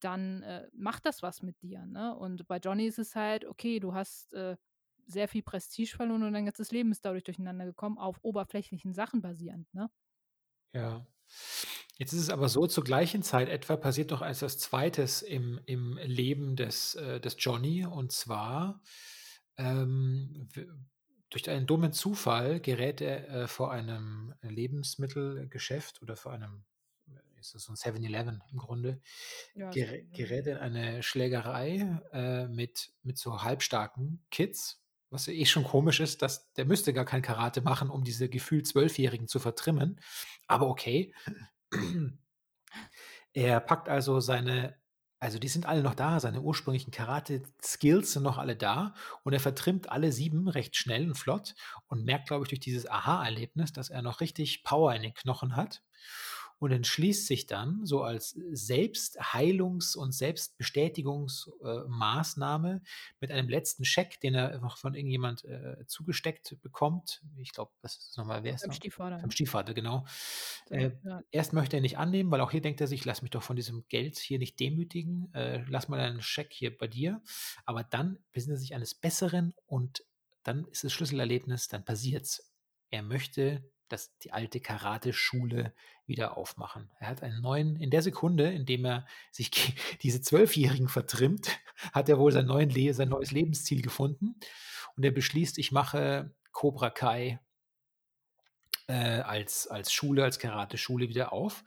dann 0.00 0.42
äh, 0.42 0.68
macht 0.72 1.06
das 1.06 1.22
was 1.22 1.42
mit 1.42 1.60
dir, 1.62 1.86
ne? 1.86 2.14
Und 2.16 2.46
bei 2.46 2.58
Johnny 2.58 2.86
ist 2.86 2.98
es 2.98 3.14
halt, 3.16 3.44
okay, 3.46 3.80
du 3.80 3.94
hast 3.94 4.32
äh, 4.34 4.56
sehr 5.06 5.28
viel 5.28 5.42
Prestige 5.42 5.96
verloren 5.96 6.22
und 6.24 6.32
dein 6.34 6.46
ganzes 6.46 6.72
Leben 6.72 6.90
ist 6.92 7.04
dadurch 7.04 7.24
durcheinander 7.24 7.64
gekommen, 7.66 7.98
auf 7.98 8.18
oberflächlichen 8.22 8.92
Sachen 8.94 9.22
basierend, 9.22 9.72
ne? 9.74 9.90
Ja. 10.74 11.06
Jetzt 11.96 12.12
ist 12.12 12.22
es 12.22 12.30
aber 12.30 12.48
so, 12.48 12.66
zur 12.66 12.82
gleichen 12.84 13.22
Zeit 13.22 13.48
etwa 13.48 13.76
passiert 13.76 14.10
noch 14.10 14.20
als 14.20 14.40
das 14.40 14.58
Zweites 14.58 15.22
im, 15.22 15.60
im 15.66 15.96
Leben 15.98 16.56
des, 16.56 16.96
äh, 16.96 17.20
des 17.20 17.36
Johnny. 17.38 17.86
Und 17.86 18.10
zwar 18.10 18.82
ähm, 19.56 20.48
durch 21.30 21.48
einen 21.48 21.66
dummen 21.66 21.92
Zufall 21.92 22.60
gerät 22.60 23.00
er 23.00 23.28
äh, 23.28 23.46
vor 23.48 23.70
einem 23.72 24.34
Lebensmittelgeschäft 24.42 26.02
oder 26.02 26.16
vor 26.16 26.32
einem, 26.32 26.64
äh, 27.06 27.40
ist 27.40 27.54
das 27.54 27.64
so 27.64 27.72
ein 27.72 27.76
7-Eleven 27.76 28.42
im 28.50 28.58
Grunde, 28.58 29.00
Ja, 29.54 29.70
gerä 29.70 30.04
7-Eleven. 30.10 30.12
gerät 30.12 30.46
er 30.48 30.56
in 30.56 30.62
eine 30.62 31.02
Schlägerei 31.04 32.00
äh, 32.12 32.48
mit, 32.48 32.92
mit 33.02 33.18
so 33.18 33.42
halbstarken 33.42 34.24
Kids, 34.30 34.83
was 35.14 35.28
eh 35.28 35.44
schon 35.46 35.64
komisch 35.64 36.00
ist, 36.00 36.22
dass 36.22 36.52
der 36.54 36.66
müsste 36.66 36.92
gar 36.92 37.04
kein 37.04 37.22
Karate 37.22 37.62
machen, 37.62 37.88
um 37.90 38.04
diese 38.04 38.28
gefühlt 38.28 38.66
Zwölfjährigen 38.66 39.28
zu 39.28 39.38
vertrimmen. 39.38 40.00
Aber 40.46 40.68
okay. 40.68 41.14
Er 43.36 43.58
packt 43.58 43.88
also 43.88 44.20
seine 44.20 44.76
also 45.24 45.38
die 45.38 45.48
sind 45.48 45.64
alle 45.64 45.82
noch 45.82 45.94
da, 45.94 46.20
seine 46.20 46.42
ursprünglichen 46.42 46.90
Karate-Skills 46.90 48.12
sind 48.12 48.24
noch 48.24 48.36
alle 48.36 48.56
da 48.56 48.92
und 49.22 49.32
er 49.32 49.40
vertrimmt 49.40 49.88
alle 49.88 50.12
sieben 50.12 50.48
recht 50.48 50.76
schnell 50.76 51.06
und 51.06 51.14
flott 51.14 51.54
und 51.86 52.04
merkt, 52.04 52.28
glaube 52.28 52.44
ich, 52.44 52.50
durch 52.50 52.60
dieses 52.60 52.86
Aha-Erlebnis, 52.86 53.72
dass 53.72 53.88
er 53.88 54.02
noch 54.02 54.20
richtig 54.20 54.64
Power 54.64 54.94
in 54.94 55.00
den 55.00 55.14
Knochen 55.14 55.56
hat 55.56 55.82
und 56.58 56.70
entschließt 56.70 57.26
sich 57.26 57.46
dann 57.46 57.84
so 57.84 58.02
als 58.02 58.36
Selbstheilungs- 58.36 59.96
und 59.96 60.12
Selbstbestätigungsmaßnahme 60.12 62.82
mit 63.20 63.30
einem 63.30 63.48
letzten 63.48 63.84
Scheck, 63.84 64.20
den 64.20 64.34
er 64.34 64.52
einfach 64.52 64.76
von 64.78 64.94
irgendjemand 64.94 65.44
äh, 65.44 65.84
zugesteckt 65.86 66.56
bekommt. 66.62 67.22
Ich 67.36 67.52
glaube, 67.52 67.72
das 67.82 67.96
ist 67.96 68.16
nochmal, 68.16 68.42
wer 68.44 68.54
ist 68.54 68.66
noch? 68.66 68.74
Stiefvater. 68.74 69.18
Beim 69.18 69.30
Stiefvater, 69.30 69.74
genau. 69.74 70.06
Äh, 70.70 70.92
ja. 71.04 71.22
erst 71.30 71.52
möchte 71.52 71.76
er 71.76 71.82
nicht 71.82 71.98
annehmen, 71.98 72.30
weil 72.30 72.40
auch 72.40 72.50
hier 72.50 72.62
denkt 72.62 72.80
er 72.80 72.86
sich, 72.86 73.04
lass 73.04 73.22
mich 73.22 73.30
doch 73.30 73.42
von 73.42 73.56
diesem 73.56 73.86
Geld 73.88 74.18
hier 74.18 74.38
nicht 74.38 74.60
demütigen, 74.60 75.32
äh, 75.34 75.64
lass 75.68 75.88
mal 75.88 76.00
einen 76.00 76.22
Scheck 76.22 76.52
hier 76.52 76.76
bei 76.76 76.86
dir. 76.86 77.22
Aber 77.64 77.84
dann 77.84 78.18
besinnt 78.32 78.56
er 78.56 78.58
sich 78.58 78.74
eines 78.74 78.94
Besseren 78.94 79.54
und 79.66 80.04
dann 80.44 80.66
ist 80.66 80.84
das 80.84 80.92
Schlüsselerlebnis, 80.92 81.68
dann 81.68 81.84
passiert's. 81.84 82.52
Er 82.90 83.02
möchte, 83.02 83.68
dass 83.88 84.16
die 84.18 84.32
alte 84.32 84.60
Karate-Schule 84.60 85.74
wieder 86.06 86.36
aufmachen. 86.36 86.90
Er 86.98 87.08
hat 87.08 87.22
einen 87.22 87.40
neuen, 87.40 87.76
in 87.76 87.90
der 87.90 88.02
Sekunde, 88.02 88.50
in 88.52 88.66
dem 88.66 88.84
er 88.84 89.06
sich 89.30 89.50
diese 90.02 90.20
Zwölfjährigen 90.20 90.88
vertrimmt, 90.88 91.48
hat 91.92 92.08
er 92.08 92.18
wohl 92.18 92.32
sein, 92.32 92.46
neuen 92.46 92.70
sein 92.94 93.08
neues 93.08 93.30
Lebensziel 93.30 93.82
gefunden 93.82 94.36
und 94.96 95.04
er 95.04 95.10
beschließt, 95.10 95.58
ich 95.58 95.72
mache 95.72 96.34
Cobra 96.52 96.90
Kai 96.90 97.40
äh, 98.86 99.20
als, 99.20 99.66
als 99.66 99.92
Schule, 99.92 100.24
als 100.24 100.38
Karate-Schule 100.38 101.08
wieder 101.08 101.32
auf. 101.32 101.64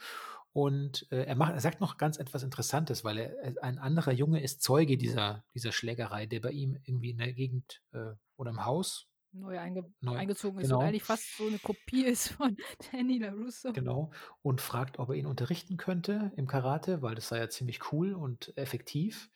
Und 0.53 1.05
äh, 1.11 1.23
er, 1.25 1.35
macht, 1.35 1.53
er 1.53 1.61
sagt 1.61 1.81
noch 1.81 1.97
ganz 1.97 2.17
etwas 2.17 2.41
Interessantes, 2.41 3.03
weil 3.03 3.17
er- 3.19 3.63
ein 3.63 3.77
anderer 3.77 4.11
Junge 4.11 4.41
ist 4.41 4.63
Zeuge 4.63 4.97
dieser, 4.97 5.43
dieser 5.53 5.71
Schlägerei, 5.71 6.25
der 6.25 6.39
bei 6.39 6.51
ihm 6.51 6.79
irgendwie 6.83 7.11
in 7.11 7.17
der 7.19 7.33
Gegend 7.33 7.81
äh, 7.91 8.13
oder 8.37 8.49
im 8.49 8.65
Haus, 8.65 9.07
Neu, 9.33 9.59
einge 9.59 9.83
Neu- 10.01 10.15
eingezogen 10.17 10.59
ist 10.59 10.67
genau. 10.67 10.79
und 10.79 10.85
eigentlich 10.85 11.03
fast 11.03 11.37
so 11.37 11.47
eine 11.47 11.59
Kopie 11.59 12.05
ist 12.05 12.29
von 12.29 12.57
Danny 12.91 13.19
LaRusso. 13.19 13.73
genau, 13.73 14.11
und 14.41 14.61
fragt, 14.61 14.99
ob 14.99 15.09
er 15.09 15.15
ihn 15.15 15.25
unterrichten 15.25 15.77
könnte 15.77 16.31
im 16.35 16.47
Karate, 16.47 17.01
weil 17.01 17.15
das 17.15 17.27
sei 17.27 17.37
ja 17.39 17.49
ziemlich 17.49 17.91
cool 17.91 18.13
und 18.13 18.55
effektiv. 18.57 19.29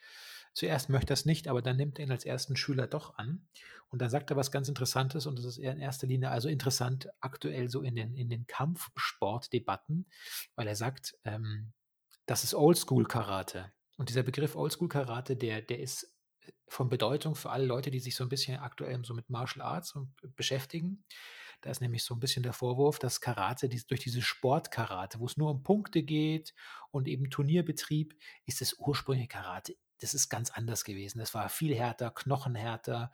Zuerst 0.54 0.90
möchte 0.90 1.14
er 1.14 1.16
es 1.16 1.26
nicht, 1.26 1.48
aber 1.48 1.62
dann 1.62 1.78
nimmt 1.78 1.98
er 1.98 2.06
ihn 2.06 2.12
als 2.12 2.26
ersten 2.26 2.58
Schüler 2.58 2.86
doch 2.88 3.18
an. 3.18 3.48
Und 3.90 4.02
dann 4.02 4.10
sagt 4.10 4.30
er 4.32 4.38
was 4.38 4.52
ganz 4.52 4.68
Interessantes 4.70 5.26
und 5.26 5.38
das 5.38 5.46
ist 5.46 5.58
eher 5.58 5.74
in 5.74 5.80
erster 5.80 6.08
Linie 6.08 6.30
also 6.30 6.50
interessant 6.50 7.10
aktuell 7.20 7.70
so 7.70 7.82
in 7.82 7.96
den, 7.96 8.16
in 8.16 8.30
den 8.30 8.48
Kampfsportdebatten, 8.48 10.08
weil 10.56 10.68
er 10.68 10.76
sagt, 10.76 11.18
ähm, 11.26 11.74
das 12.26 12.44
ist 12.44 12.54
Oldschool-Karate. 12.54 13.72
Und 13.98 14.10
dieser 14.10 14.24
Begriff 14.24 14.56
Oldschool-Karate, 14.56 15.36
der, 15.36 15.62
der 15.62 15.80
ist 15.80 16.11
von 16.68 16.90
Bedeutung 16.90 17.36
für 17.36 17.50
alle 17.50 17.66
Leute, 17.66 17.92
die 17.92 18.00
sich 18.00 18.16
so 18.16 18.24
ein 18.24 18.30
bisschen 18.30 18.60
aktuell 18.60 19.04
so 19.04 19.14
mit 19.14 19.30
Martial 19.30 19.66
Arts 19.66 19.94
beschäftigen. 20.36 21.04
Da 21.62 21.70
ist 21.70 21.82
nämlich 21.82 22.04
so 22.04 22.16
ein 22.16 22.20
bisschen 22.20 22.44
der 22.44 22.54
Vorwurf, 22.54 22.98
dass 22.98 23.22
Karate 23.22 23.70
durch 23.70 24.00
diese 24.00 24.22
Sportkarate, 24.22 25.20
wo 25.20 25.26
es 25.26 25.38
nur 25.38 25.52
um 25.52 25.64
Punkte 25.64 26.02
geht 26.02 26.56
und 26.90 27.08
eben 27.08 27.30
Turnierbetrieb, 27.30 28.16
ist 28.46 28.62
das 28.62 28.74
ursprüngliche 28.80 29.28
Karate, 29.28 29.76
das 30.00 30.16
ist 30.16 30.30
ganz 30.30 30.50
anders 30.50 30.84
gewesen. 30.84 31.20
Das 31.20 31.34
war 31.34 31.48
viel 31.50 31.76
härter, 31.76 32.10
knochenhärter, 32.10 33.12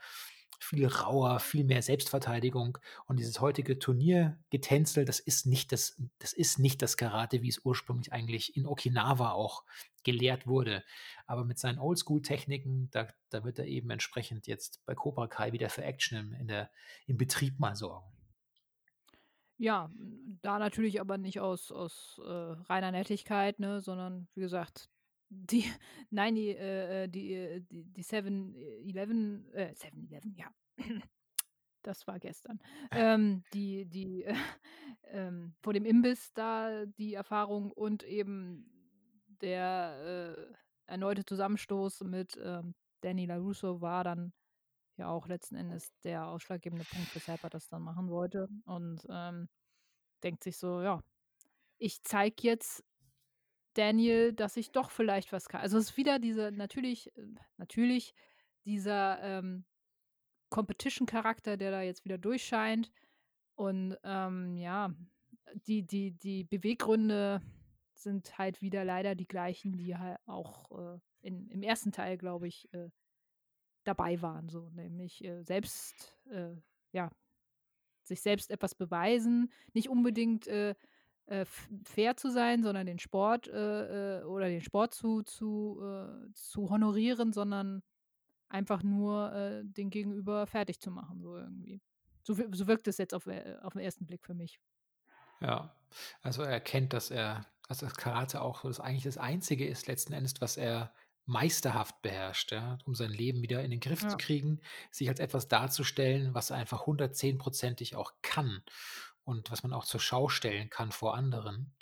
viel 0.59 0.87
rauer, 0.87 1.39
viel 1.39 1.63
mehr 1.63 1.81
Selbstverteidigung. 1.81 2.77
Und 3.05 3.19
dieses 3.19 3.41
heutige 3.41 3.79
Turniergetänzel, 3.79 5.05
das 5.05 5.19
ist 5.19 5.45
nicht 5.45 5.71
das, 5.71 6.01
das 6.19 6.33
ist 6.33 6.59
nicht 6.59 6.81
das 6.81 6.97
Karate, 6.97 7.41
wie 7.41 7.49
es 7.49 7.59
ursprünglich 7.63 8.11
eigentlich 8.11 8.55
in 8.55 8.65
Okinawa 8.65 9.31
auch 9.31 9.63
gelehrt 10.03 10.47
wurde. 10.47 10.83
Aber 11.25 11.43
mit 11.43 11.59
seinen 11.59 11.79
Oldschool-Techniken, 11.79 12.89
da, 12.91 13.07
da 13.29 13.43
wird 13.43 13.59
er 13.59 13.65
eben 13.65 13.89
entsprechend 13.89 14.47
jetzt 14.47 14.85
bei 14.85 14.95
Cobra 14.95 15.27
Kai 15.27 15.51
wieder 15.51 15.69
für 15.69 15.83
Action 15.83 16.17
im, 16.17 16.33
in 16.33 16.47
der, 16.47 16.71
im 17.05 17.17
Betrieb 17.17 17.59
mal 17.59 17.75
sorgen. 17.75 18.11
Ja, 19.59 19.91
da 20.43 20.59
natürlich 20.59 21.01
aber 21.01 21.17
nicht 21.17 21.39
aus, 21.39 21.71
aus 21.71 22.21
äh, 22.23 22.29
reiner 22.29 22.91
Nettigkeit, 22.91 23.59
ne, 23.59 23.81
sondern 23.81 24.27
wie 24.35 24.41
gesagt, 24.41 24.89
die, 25.29 25.63
nein, 26.09 26.35
die, 26.35 26.49
äh, 26.49 27.03
äh, 27.03 27.07
die, 27.07 27.33
äh, 27.33 27.61
die, 27.61 27.83
die 27.85 28.03
7-Eleven, 28.03 29.53
äh, 29.53 29.73
7-Eleven, 29.75 30.35
ja, 30.35 30.47
das 31.83 32.07
war 32.07 32.19
gestern, 32.19 32.59
ähm, 32.91 33.43
die, 33.53 33.85
die, 33.85 34.23
äh, 34.23 34.33
ähm, 35.11 35.55
vor 35.61 35.73
dem 35.73 35.85
Imbiss 35.85 36.33
da 36.33 36.85
die 36.85 37.13
Erfahrung 37.13 37.71
und 37.71 38.03
eben 38.03 38.69
der 39.41 40.35
äh, 40.37 40.91
erneute 40.91 41.25
Zusammenstoß 41.25 42.01
mit 42.01 42.39
ähm, 42.41 42.73
Danny 43.01 43.25
LaRusso 43.25 43.81
war 43.81 44.03
dann 44.03 44.33
ja 44.97 45.09
auch 45.09 45.27
letzten 45.27 45.55
Endes 45.55 45.91
der 46.03 46.27
ausschlaggebende 46.27 46.85
Punkt, 46.85 47.13
weshalb 47.13 47.43
er 47.43 47.49
das 47.49 47.67
dann 47.69 47.83
machen 47.83 48.09
wollte. 48.09 48.49
Und 48.65 49.05
ähm, 49.09 49.47
denkt 50.23 50.43
sich 50.43 50.57
so, 50.57 50.81
ja, 50.81 51.01
ich 51.77 52.01
zeige 52.03 52.35
jetzt 52.41 52.83
Daniel, 53.77 54.33
dass 54.33 54.57
ich 54.57 54.71
doch 54.71 54.91
vielleicht 54.91 55.31
was 55.31 55.49
kann. 55.49 55.61
Also 55.61 55.77
es 55.77 55.91
ist 55.91 55.97
wieder 55.97 56.19
diese, 56.19 56.51
natürlich, 56.51 57.15
äh, 57.17 57.27
natürlich 57.57 58.13
dieser 58.65 59.21
ähm, 59.21 59.65
Competition-Charakter, 60.49 61.57
der 61.57 61.71
da 61.71 61.81
jetzt 61.81 62.05
wieder 62.05 62.17
durchscheint. 62.17 62.91
Und 63.55 63.97
ähm, 64.03 64.57
ja, 64.57 64.93
die, 65.67 65.83
die, 65.83 66.11
die 66.11 66.43
Beweggründe 66.43 67.41
sind 67.93 68.37
halt 68.37 68.61
wieder 68.61 68.85
leider 68.85 69.15
die 69.15 69.27
gleichen, 69.27 69.77
die 69.77 69.97
halt 69.97 70.19
auch 70.25 70.71
äh, 70.71 70.99
in, 71.21 71.47
im 71.49 71.63
ersten 71.63 71.91
Teil, 71.91 72.17
glaube 72.17 72.47
ich, 72.47 72.71
äh, 72.73 72.89
dabei 73.83 74.21
waren. 74.21 74.49
So, 74.49 74.69
nämlich 74.69 75.23
äh, 75.23 75.43
selbst, 75.43 76.17
äh, 76.29 76.55
ja, 76.91 77.11
sich 78.03 78.21
selbst 78.21 78.51
etwas 78.51 78.75
beweisen, 78.75 79.51
nicht 79.73 79.89
unbedingt 79.89 80.47
äh, 81.27 81.45
fair 81.85 82.17
zu 82.17 82.31
sein, 82.31 82.63
sondern 82.63 82.85
den 82.87 82.99
Sport 82.99 83.47
äh, 83.47 84.19
äh, 84.21 84.23
oder 84.23 84.47
den 84.49 84.61
Sport 84.61 84.93
zu, 84.93 85.23
zu, 85.23 85.79
äh, 85.83 86.33
zu 86.33 86.69
honorieren, 86.69 87.33
sondern 87.33 87.83
einfach 88.49 88.83
nur 88.83 89.33
äh, 89.33 89.63
den 89.65 89.89
Gegenüber 89.89 90.47
fertig 90.47 90.79
zu 90.79 90.91
machen, 90.91 91.21
so 91.21 91.37
irgendwie. 91.37 91.81
So, 92.23 92.33
so 92.33 92.67
wirkt 92.67 92.87
es 92.87 92.97
jetzt 92.97 93.13
auf, 93.13 93.27
äh, 93.27 93.57
auf 93.61 93.73
den 93.73 93.81
ersten 93.81 94.05
Blick 94.05 94.25
für 94.25 94.33
mich. 94.35 94.59
Ja, 95.41 95.75
also 96.21 96.41
er 96.43 96.49
erkennt, 96.51 96.93
dass 96.93 97.11
er, 97.11 97.45
dass 97.67 97.79
das 97.79 97.95
Karate 97.95 98.41
auch 98.41 98.61
so 98.61 98.67
das 98.69 98.79
eigentlich 98.79 99.03
das 99.03 99.17
Einzige 99.17 99.67
ist, 99.67 99.87
letzten 99.87 100.13
Endes, 100.13 100.33
was 100.39 100.57
er 100.57 100.93
meisterhaft 101.25 102.01
beherrscht, 102.01 102.51
ja, 102.53 102.77
um 102.85 102.95
sein 102.95 103.11
Leben 103.11 103.41
wieder 103.41 103.61
in 103.63 103.69
den 103.71 103.81
Griff 103.81 104.01
Ja. 104.01 104.07
zu 104.07 104.15
kriegen, 104.17 104.61
sich 104.91 105.09
als 105.09 105.19
etwas 105.19 105.47
darzustellen, 105.49 106.33
was 106.33 106.49
er 106.51 106.57
einfach 106.57 106.85
110-prozentig 106.87 107.95
auch 107.95 108.13
kann 108.21 108.63
und 109.27 109.51
was 109.51 109.61
man 109.61 109.73
auch 109.73 109.83
zur 109.83 109.99
Schau 109.99 110.29
stellen 110.29 110.69
kann 110.69 110.93
vor 110.93 111.15
anderen. 111.15 111.73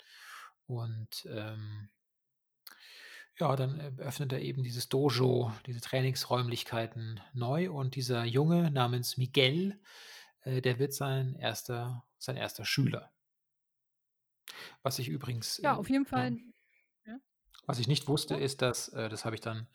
Und 0.66 1.28
ähm, 1.30 1.88
ja, 3.38 3.54
dann 3.54 3.78
äh, 3.78 3.92
öffnet 3.98 4.32
er 4.32 4.40
eben 4.40 4.64
dieses 4.64 4.88
Dojo, 4.88 5.52
diese 5.64 5.80
Trainingsräumlichkeiten 5.80 7.20
neu 7.34 7.70
und 7.70 7.94
dieser 7.94 8.24
Junge 8.24 8.72
namens 8.72 9.16
Miguel, 9.16 9.78
äh, 10.42 10.60
der 10.60 10.80
wird 10.80 10.92
sein 10.92 11.36
erster, 11.36 12.04
sein 12.18 12.36
erster 12.36 12.64
Schüler. 12.64 13.12
Was 14.82 14.98
ich 14.98 15.08
übrigens, 15.08 15.58
Ja, 15.58 15.74
äh, 15.74 15.76
auf 15.76 15.88
jeden 15.88 16.04
ja, 16.04 16.10
Fall. 16.10 16.36
Ja. 17.06 17.20
was 17.66 17.78
ich 17.78 17.86
nicht 17.86 18.08
wusste, 18.08 18.34
ist, 18.34 18.60
dass, 18.60 18.88
äh, 18.88 19.08
das 19.08 19.24
habe 19.24 19.36
ich 19.36 19.40
dann 19.40 19.68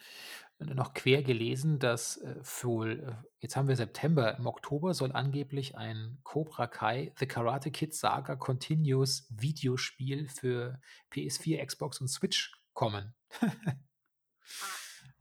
noch 0.66 0.94
quer 0.94 1.24
gelesen, 1.24 1.80
dass 1.80 2.18
äh, 2.18 2.36
für, 2.44 2.88
äh, 2.88 3.14
jetzt 3.40 3.56
haben 3.56 3.68
wir 3.68 3.76
September, 3.76 4.38
im 4.38 4.48
Oktober 4.48 4.94
soll 4.94 5.12
angeblich 5.12 5.78
ein 5.78 6.20
Cobra 6.24 6.68
Kai 6.68 7.14
The 7.18 7.26
Karate 7.26 7.72
Kid 7.72 7.94
Saga 7.96 8.36
Continuous 8.36 9.28
Videospiel 9.30 10.28
für 10.28 10.80
PS4, 11.12 11.66
Xbox 11.66 12.00
und 12.02 12.08
Switch 12.08 12.54
kommen. 12.74 13.14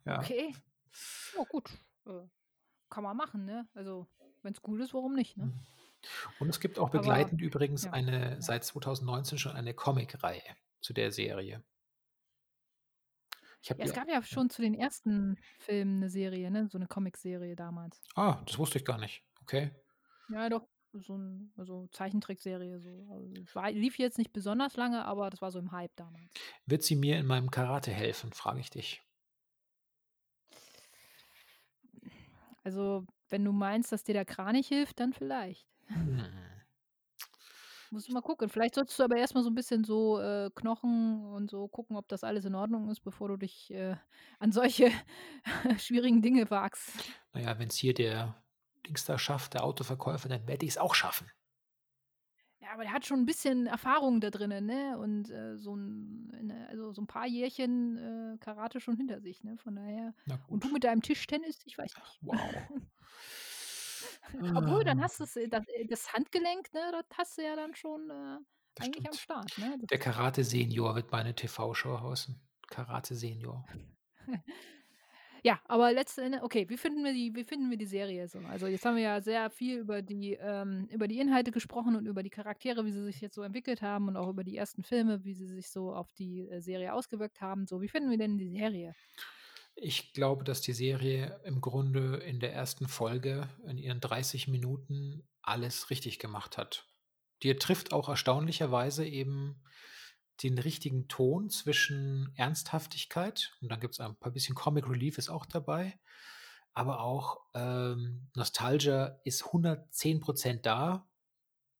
ja. 0.05 0.19
Okay. 0.19 0.55
Ja, 1.37 1.45
gut. 1.45 1.71
Äh, 2.07 2.27
kann 2.89 3.05
man 3.05 3.17
machen, 3.17 3.45
ne? 3.45 3.69
Also, 3.75 4.09
wenn 4.43 4.53
es 4.53 4.61
gut 4.63 4.81
ist, 4.81 4.95
warum 4.95 5.15
nicht, 5.15 5.37
ne? 5.37 5.53
Und 6.39 6.49
es 6.49 6.61
gibt 6.61 6.79
auch 6.79 6.89
Aber 6.89 6.99
begleitend 6.99 7.41
übrigens 7.41 7.85
ja, 7.85 7.93
eine, 7.93 8.31
ja. 8.33 8.41
seit 8.41 8.65
2019 8.65 9.39
schon 9.39 9.53
eine 9.53 9.75
Comic-Reihe 9.75 10.43
zu 10.81 10.93
der 10.93 11.13
Serie. 11.13 11.63
Ich 13.63 13.69
Ja, 13.69 13.77
es 13.79 13.93
gab 13.93 14.09
ja 14.09 14.23
schon 14.23 14.49
zu 14.49 14.63
den 14.63 14.75
ersten 14.75 15.37
Filmen 15.59 15.97
eine 15.97 16.09
Serie, 16.09 16.51
ne? 16.51 16.69
So 16.69 16.79
eine 16.79 16.87
Comic-Serie 16.87 17.57
damals. 17.57 18.01
ah, 18.15 18.43
das 18.47 18.59
wusste 18.59 18.79
ich 18.79 18.85
gar 18.85 18.99
nicht. 18.99 19.23
Okay. 19.43 19.71
Ja, 20.29 20.49
doch. 20.49 20.67
So 20.93 21.17
ein 21.17 21.53
also 21.57 21.87
Zeichentrickserie. 21.93 22.81
So. 22.81 23.07
Also, 23.11 23.55
war, 23.55 23.71
lief 23.71 23.99
jetzt 23.99 24.19
nicht 24.19 24.33
besonders 24.33 24.77
lange, 24.77 25.05
aber 25.05 25.31
das 25.31 25.41
war 25.41 25.53
so 25.53 25.59
im 25.59 25.71
Hype 25.71 25.95
damals. 25.95 26.33
Wird 26.67 26.83
sie 26.83 26.97
mir 26.97 27.19
in 27.19 27.27
meinem 27.27 27.51
Karate 27.51 27.93
helfen, 27.93 28.33
frage 28.33 28.61
ich 28.61 28.71
dich. 28.71 29.03
Also, 32.65 33.07
wenn 33.29 33.45
du 33.45 33.53
meinst, 33.53 33.93
dass 33.93 34.03
dir 34.03 34.15
der 34.15 34.25
Kranich 34.25 34.69
hilft, 34.69 35.01
dann 35.01 35.13
vielleicht. 35.13 35.67
Hm. 35.87 36.23
Musst 37.93 38.09
du 38.09 38.13
mal 38.13 38.21
gucken. 38.23 38.49
Vielleicht 38.49 38.77
solltest 38.77 38.97
du 39.01 39.03
aber 39.03 39.17
erst 39.17 39.35
mal 39.35 39.43
so 39.43 39.49
'n 39.51 39.55
bisschen 39.57 39.83
so, 39.83 40.21
äh, 40.21 40.49
Knochen 40.55 41.25
und 41.25 41.51
so 41.51 41.67
gucken, 41.67 41.97
ob 41.97 42.07
das 42.07 42.23
alles 42.23 42.45
in 42.45 42.55
Ordnung 42.55 42.89
ist, 42.89 43.01
bevor 43.01 43.27
du 43.29 43.37
dich, 43.37 43.73
äh, 43.73 43.97
an 44.39 44.53
solche 44.53 44.91
schwierigen 45.79 46.23
Dinge 46.23 46.49
wagst. 46.51 46.93
Na 47.35 47.41
ja, 47.41 47.59
wenn's 47.59 47.77
hier 47.77 47.95
der 47.95 48.43
Dings 48.87 49.05
da 49.05 49.19
schafft, 49.19 49.55
der 49.55 49.63
Autoverkäufer, 49.65 50.29
dann 50.29 50.47
werde 50.49 50.67
ich's 50.67 50.79
auch 50.79 50.95
schaffen. 50.95 51.31
Ja, 52.63 52.73
aber 52.75 52.83
der 52.83 52.93
hat 52.93 53.07
schon 53.07 53.21
'n 53.21 53.27
bisschen 53.27 53.67
Erfahrung 53.67 54.21
da 54.21 54.29
drinnen, 54.31 54.67
ne? 54.67 54.99
Und, 54.99 55.31
äh, 55.31 55.57
so 55.57 55.75
'n 55.75 56.27
ne, 56.43 56.69
also, 56.69 56.93
so 56.93 57.01
'n 57.01 57.07
paar 57.07 57.27
Jährchen, 57.27 57.97
äh, 58.35 58.37
Karate 58.39 58.81
schon 58.81 58.97
hinter 58.99 59.21
sich, 59.23 59.43
ne? 59.43 59.57
Von 59.57 59.77
daher 59.77 60.15
und 60.47 60.65
du 60.65 60.69
mit 60.71 60.85
deinem 60.85 61.01
Tischtennis, 61.01 61.61
ich 61.65 61.79
weiß 61.79 61.97
nicht. 61.97 62.21
Wow. 62.23 62.69
Obwohl, 64.55 64.85
dann 64.85 65.01
Ah. 65.01 65.03
hast 65.03 65.21
du's 65.21 65.37
äh, 65.37 65.49
das 65.49 65.65
äh, 65.69 65.87
das 65.87 66.13
Handgelenk, 66.13 66.73
ne, 66.75 66.93
das 66.93 67.19
hast 67.19 67.39
du 67.39 67.43
ja 67.43 67.57
dann 67.57 67.75
schon, 67.75 68.11
äh, 68.11 68.39
eigentlich 68.79 69.09
am 69.09 69.17
stimmt. 69.17 69.19
Start, 69.19 69.57
ne? 69.59 69.77
Der 69.91 69.99
Karate 69.99 70.45
Senior 70.45 70.97
wird 70.97 71.13
meine 71.13 71.35
TV-Show 71.35 72.01
heißen. 72.03 72.41
Karate 72.69 73.15
Senior. 73.17 73.67
Ja, 75.43 75.61
aber 75.67 75.93
letzten 75.93 76.21
Ende 76.23 76.43
okay, 76.43 76.69
wie 76.69 76.77
finden 76.77 77.03
wir 77.03 77.13
die 77.15 77.35
wie 77.35 77.45
finden 77.45 77.71
wir 77.71 77.79
die 77.79 77.87
Serie 77.87 78.29
so? 78.29 78.41
Also, 78.41 78.67
jetzt 78.67 78.85
haben 78.85 78.97
wir 78.97 79.03
ja 79.03 79.21
sehr 79.23 79.49
viel 79.51 79.79
über 79.79 80.03
die 80.03 80.35
ähm, 80.35 80.87
über 80.91 81.09
die 81.09 81.19
Inhalte 81.19 81.51
gesprochen 81.51 81.97
und 81.97 82.07
über 82.07 82.23
die 82.23 82.31
Charaktere, 82.31 82.85
wie 82.85 82.91
sie 82.93 83.03
sich 83.05 83.21
jetzt 83.23 83.37
so 83.37 83.43
entwickelt 83.43 83.81
haben 83.83 84.09
und 84.09 84.17
auch 84.17 84.29
über 84.29 84.45
die 84.45 84.57
ersten 84.57 84.83
Filme, 84.83 85.25
wie 85.25 85.33
sie 85.35 85.47
sich 85.47 85.71
so 85.71 85.95
auf 85.95 86.13
die, 86.13 86.49
äh, 86.49 86.61
Serie 86.61 86.93
ausgewirkt 86.93 87.41
haben. 87.41 87.67
So, 87.67 87.81
wie 87.81 87.89
finden 87.89 88.11
wir 88.11 88.19
denn 88.19 88.37
die 88.39 88.51
Serie? 88.51 88.95
Ich 89.83 90.13
glaube, 90.13 90.45
dass 90.45 90.61
die 90.61 90.75
Serie 90.75 91.41
im 91.45 91.63
Grunde 91.63 92.17
in 92.19 92.39
der 92.39 92.53
ersten 92.53 92.87
Folge 92.87 93.49
in 93.67 93.79
ihren 93.79 93.99
30 93.99 94.47
Minuten 94.47 95.27
alles 95.41 95.89
richtig 95.89 96.19
gemacht 96.19 96.59
hat. 96.59 96.87
Die 97.43 97.55
trifft 97.57 97.95
auch 97.95 98.11
erstaunlicherweise 98.11 99.07
eben 99.07 99.63
den 100.43 100.59
richtigen 100.59 101.09
Ton 101.09 101.49
zwischen 101.49 102.31
Ernsthaftigkeit 102.37 103.57
und 103.63 103.71
dann 103.73 103.81
gibt's 103.81 104.01
ein 104.01 104.17
paar 104.17 104.33
bisschen 104.33 104.55
Comic 104.55 104.87
Relief 104.87 105.17
ist 105.17 105.31
auch 105.31 105.47
dabei, 105.47 105.99
aber 106.75 107.01
auch, 107.01 107.41
ähm, 107.55 108.29
Nostalgia 108.35 109.19
ist 109.25 109.47
110% 109.47 110.67
da. 110.67 111.09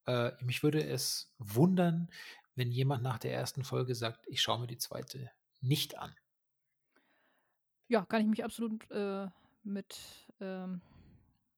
Äh, 0.07 0.31
mich 0.43 0.63
würde 0.63 0.83
es 0.83 1.35
wundern, 1.37 2.09
wenn 2.55 2.71
jemand 2.71 3.03
nach 3.03 3.19
der 3.19 3.33
ersten 3.33 3.63
Folge 3.63 3.93
sagt: 3.95 4.25
„Ich 4.27 4.41
schaue 4.41 4.59
mir 4.59 4.67
die 4.67 4.79
zweite 4.79 5.31
nicht 5.61 5.99
an.“ 5.99 6.15
Ja, 7.91 8.05
kann 8.05 8.21
ich 8.21 8.27
mich 8.27 8.43
absolut, 8.45 8.89
äh, 8.89 9.27
mit, 9.63 9.99
ähm, 10.39 10.81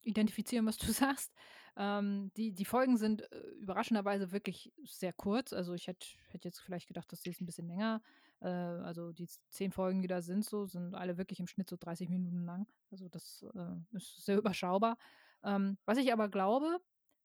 identifizieren, 0.01 0.65
was 0.65 0.77
du 0.77 0.87
sagst. 0.91 1.31
Ähm, 1.77 2.31
die 2.37 2.53
die 2.53 2.65
Folgen 2.65 2.97
sind, 2.97 3.21
äh, 3.31 3.37
überraschenderweise 3.61 4.31
wirklich 4.31 4.73
sehr 4.83 5.13
kurz. 5.13 5.53
Also, 5.53 5.73
ich 5.75 5.87
hätte 5.87 6.07
hätte 6.29 6.47
jetzt 6.47 6.59
vielleicht 6.59 6.87
gedacht, 6.87 7.11
dass 7.11 7.21
die 7.21 7.29
ist 7.31 7.41
'n 7.41 7.45
bisschen 7.45 7.67
länger 7.67 8.01
äh, 8.41 8.47
also, 8.49 9.11
die 9.13 9.27
z 9.27 9.41
10 9.49 9.71
Folgen, 9.71 10.01
die 10.01 10.07
da 10.07 10.21
sind 10.23 10.43
so, 10.45 10.65
sind 10.65 10.95
alle 10.95 11.17
wirklich 11.19 11.39
im 11.39 11.47
Schnitt 11.47 11.69
so 11.69 11.77
30 11.79 12.09
Minuten 12.09 12.45
lang. 12.45 12.67
Also, 12.91 13.09
das, 13.09 13.45
äh, 13.55 13.75
ist 13.97 14.25
sehr 14.25 14.37
überschaubar. 14.39 14.97
Ähm, 15.43 15.77
was 15.85 15.97
ich 15.99 16.11
aber 16.13 16.29
glaube, 16.29 16.79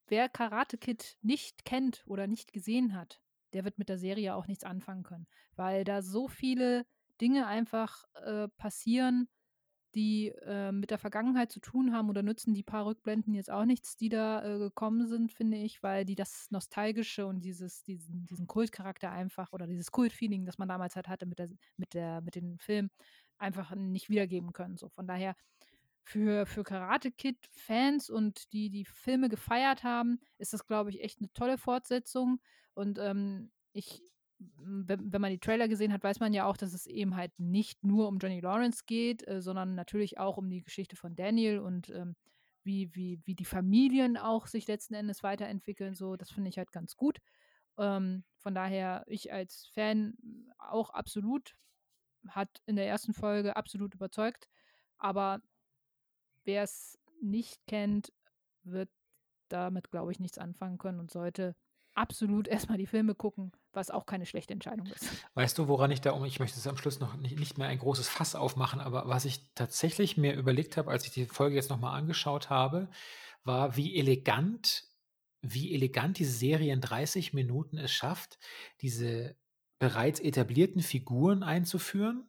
wer 0.09 0.29
Karate 0.29 0.79
Kid 0.79 1.17
nicht 1.23 1.65
kennt 1.65 2.05
oder 2.07 2.27
nicht 2.27 2.53
gesehen 2.53 2.95
hat, 2.95 3.23
der 3.55 3.65
wird 3.65 3.79
mit 3.79 3.89
der 3.89 3.99
Serie 3.99 4.35
auch 4.35 4.47
nichts 4.49 4.65
anfangen 4.65 5.03
können, 5.03 5.27
weil 5.57 5.85
da 5.85 6.03
so 6.03 6.29
viele 6.29 6.87
Dinge 7.21 7.47
einfach, 7.47 8.05
äh, 8.15 8.49
passieren, 8.59 9.29
die, 9.95 10.29
äh, 10.43 10.73
mit 10.73 10.91
der 10.93 10.99
Vergangenheit 10.99 11.53
zu 11.53 11.61
tun 11.61 11.93
haben 11.95 12.11
oder 12.11 12.23
nützen 12.23 12.55
die 12.55 12.63
paar 12.65 12.87
Rückblenden 12.87 13.35
jetzt 13.35 13.51
auch 13.51 13.65
nichts, 13.67 13.97
die 13.97 14.11
da, 14.11 14.45
äh, 14.45 14.59
gekommen 14.59 15.07
sind, 15.09 15.33
finde 15.33 15.59
ich, 15.59 15.83
weil 15.83 16.05
die 16.07 16.17
das 16.17 16.49
Nostalgische 16.51 17.27
und 17.27 17.41
dieses 17.45 17.83
diesen 17.85 18.27
diesen 18.27 18.47
Kultcharakter 18.49 19.11
einfach 19.13 19.53
oder 19.55 19.67
dieses 19.67 19.93
Kult-Feeling, 19.93 20.47
das 20.47 20.59
man 20.59 20.69
damals 20.69 20.97
halt 20.97 21.09
hatte 21.09 21.27
mit 21.27 21.39
der 21.41 21.51
mit 21.79 21.95
der 21.95 22.21
mit 22.23 22.37
den 22.37 22.59
Filmen, 22.61 22.91
einfach 23.39 23.75
nicht 23.77 24.11
wiedergeben 24.11 24.53
können, 24.53 24.77
so. 24.79 24.89
Von 24.91 25.07
daher 25.09 25.37
für 26.05 26.47
für 26.47 26.65
Karate 26.65 27.13
Kid-Fans 27.13 28.11
und 28.11 28.53
die 28.55 28.71
die 28.71 28.85
Filme 28.87 29.29
gefeiert 29.31 29.85
haben, 29.85 30.21
ist 30.39 30.53
das, 30.55 30.67
glaube 30.67 30.91
ich, 30.91 31.03
echt 31.05 31.21
'ne 31.23 31.33
tolle 31.35 31.59
Fortsetzung 31.59 32.41
und, 32.75 32.99
ähm, 33.01 33.53
ich 33.75 34.03
wenn 34.39 35.21
man 35.21 35.31
die 35.31 35.41
Trailer 35.41 35.69
gesehen 35.69 35.93
hat, 35.93 36.05
weiß 36.05 36.21
man 36.21 36.33
ja 36.33 36.47
auch, 36.47 36.57
dass 36.57 36.73
es 36.73 36.87
eben 36.87 37.17
halt 37.17 37.33
nicht 37.39 37.83
nur 37.85 38.09
um 38.09 38.19
Johnny 38.19 38.41
Lawrence 38.41 38.85
geht, 38.87 39.27
äh, 39.27 39.41
sondern 39.41 39.75
natürlich 39.75 40.19
auch 40.19 40.37
um 40.37 40.49
die 40.49 40.63
Geschichte 40.63 40.97
von 40.97 41.17
Daniel 41.17 41.59
und, 41.59 41.91
ähm, 41.91 42.17
wie 42.65 42.95
wie 42.95 43.21
wie 43.25 43.35
die 43.35 43.45
Familien 43.45 44.17
auch 44.17 44.47
sich 44.47 44.67
letzten 44.69 44.95
Endes 44.95 45.23
weiterentwickeln 45.23 45.95
so. 45.95 46.17
Das 46.17 46.31
finde 46.31 46.51
ich 46.51 46.59
halt 46.59 46.73
ganz 46.73 46.97
gut. 46.97 47.19
Ähm, 47.79 48.25
von 48.39 48.55
daher, 48.55 49.05
ich 49.07 49.33
als 49.33 49.67
Fan 49.73 50.15
auch 50.59 50.91
absolut 50.91 51.55
hat 52.29 52.63
in 52.67 52.77
der 52.77 52.87
ersten 52.87 53.15
Folge 53.15 53.57
absolut 53.57 53.95
überzeugt, 53.95 54.49
aber 54.99 55.41
wer's 56.45 56.99
nicht 57.21 57.67
kennt, 57.67 58.13
wird 58.65 58.91
damit, 59.49 59.91
glaube 59.91 60.13
ich, 60.13 60.21
nichts 60.21 60.39
anfangen 60.39 60.79
können 60.79 61.01
und 61.01 61.11
sollte 61.11 61.57
absolut 61.95 62.49
erst 62.49 62.69
mal 62.69 62.79
die 62.79 62.87
Filme 62.87 63.15
gucken, 63.15 63.53
was 63.79 63.91
auch 63.91 64.05
keine 64.05 64.27
schlechte 64.27 64.53
Entscheidung 64.53 64.87
ist. 64.87 65.07
Weißt 65.35 65.57
du, 65.57 65.69
woran 65.69 65.91
ich 65.91 66.01
da 66.01 66.11
um 66.11 66.25
ich 66.25 66.41
möchte 66.41 66.59
es 66.59 66.67
am 66.67 66.77
Schluss 66.77 67.01
noch 67.01 67.17
nicht 67.17 67.39
nicht 67.39 67.57
mehr 67.57 67.69
ein 67.69 67.79
großes 67.79 68.09
Fass 68.09 68.35
aufmachen, 68.35 68.81
aber 68.81 69.09
was 69.09 69.25
ich 69.25 69.41
tatsächlich 69.55 70.17
mir 70.17 70.35
überlegt 70.35 70.77
habe, 70.77 70.91
als 70.91 71.05
ich 71.07 71.13
die 71.13 71.27
Folge 71.27 71.57
jetzt 71.57 71.71
noch 71.71 71.81
mal 71.81 71.97
angeschaut 71.97 72.51
habe, 72.51 72.89
war, 73.45 73.77
wie 73.77 73.97
elegant 73.97 74.85
wie 75.41 75.73
elegant 75.73 76.19
diese 76.19 76.33
Serie 76.33 76.73
in 76.73 76.81
30 76.81 77.33
Minuten 77.33 77.79
es 77.79 77.93
schafft, 77.93 78.39
diese 78.81 79.37
bereits 79.79 80.19
etablierten 80.19 80.83
Figuren 80.83 81.45
einzuführen 81.45 82.29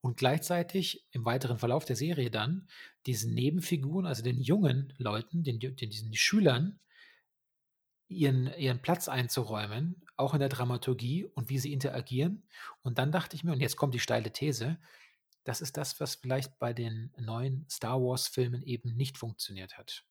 und 0.00 0.16
gleichzeitig 0.16 1.04
im 1.10 1.24
weiteren 1.24 1.58
Verlauf 1.58 1.84
der 1.84 1.96
Serie 1.96 2.30
dann 2.30 2.68
diesen 3.06 3.34
Nebenfiguren, 3.34 4.06
also 4.06 4.22
den 4.22 4.40
jungen 4.40 4.94
Leuten, 4.96 5.42
den 5.42 5.58
den 5.58 5.74
diesen 5.74 6.14
Schülern 6.14 6.78
ihren 8.10 8.52
ihren 8.54 8.82
Platz 8.82 9.08
einzuräumen, 9.08 10.02
auch 10.16 10.34
in 10.34 10.40
der 10.40 10.48
Dramaturgie 10.48 11.24
und 11.24 11.48
wie 11.48 11.58
sie 11.58 11.72
interagieren. 11.72 12.42
Und 12.82 12.98
dann 12.98 13.12
dachte 13.12 13.36
ich 13.36 13.44
mir 13.44 13.52
und 13.52 13.60
jetzt 13.60 13.76
kommt 13.76 13.94
die 13.94 14.00
steile 14.00 14.32
These, 14.32 14.78
das 15.44 15.60
ist 15.60 15.76
das, 15.76 15.98
was 16.00 16.16
vielleicht 16.16 16.58
bei 16.58 16.72
den 16.72 17.12
neuen 17.18 17.66
Star-Wars-Filmen 17.70 18.62
eben 18.64 18.94
nicht 18.96 19.16
funktioniert 19.16 19.78
hat. 19.78 20.04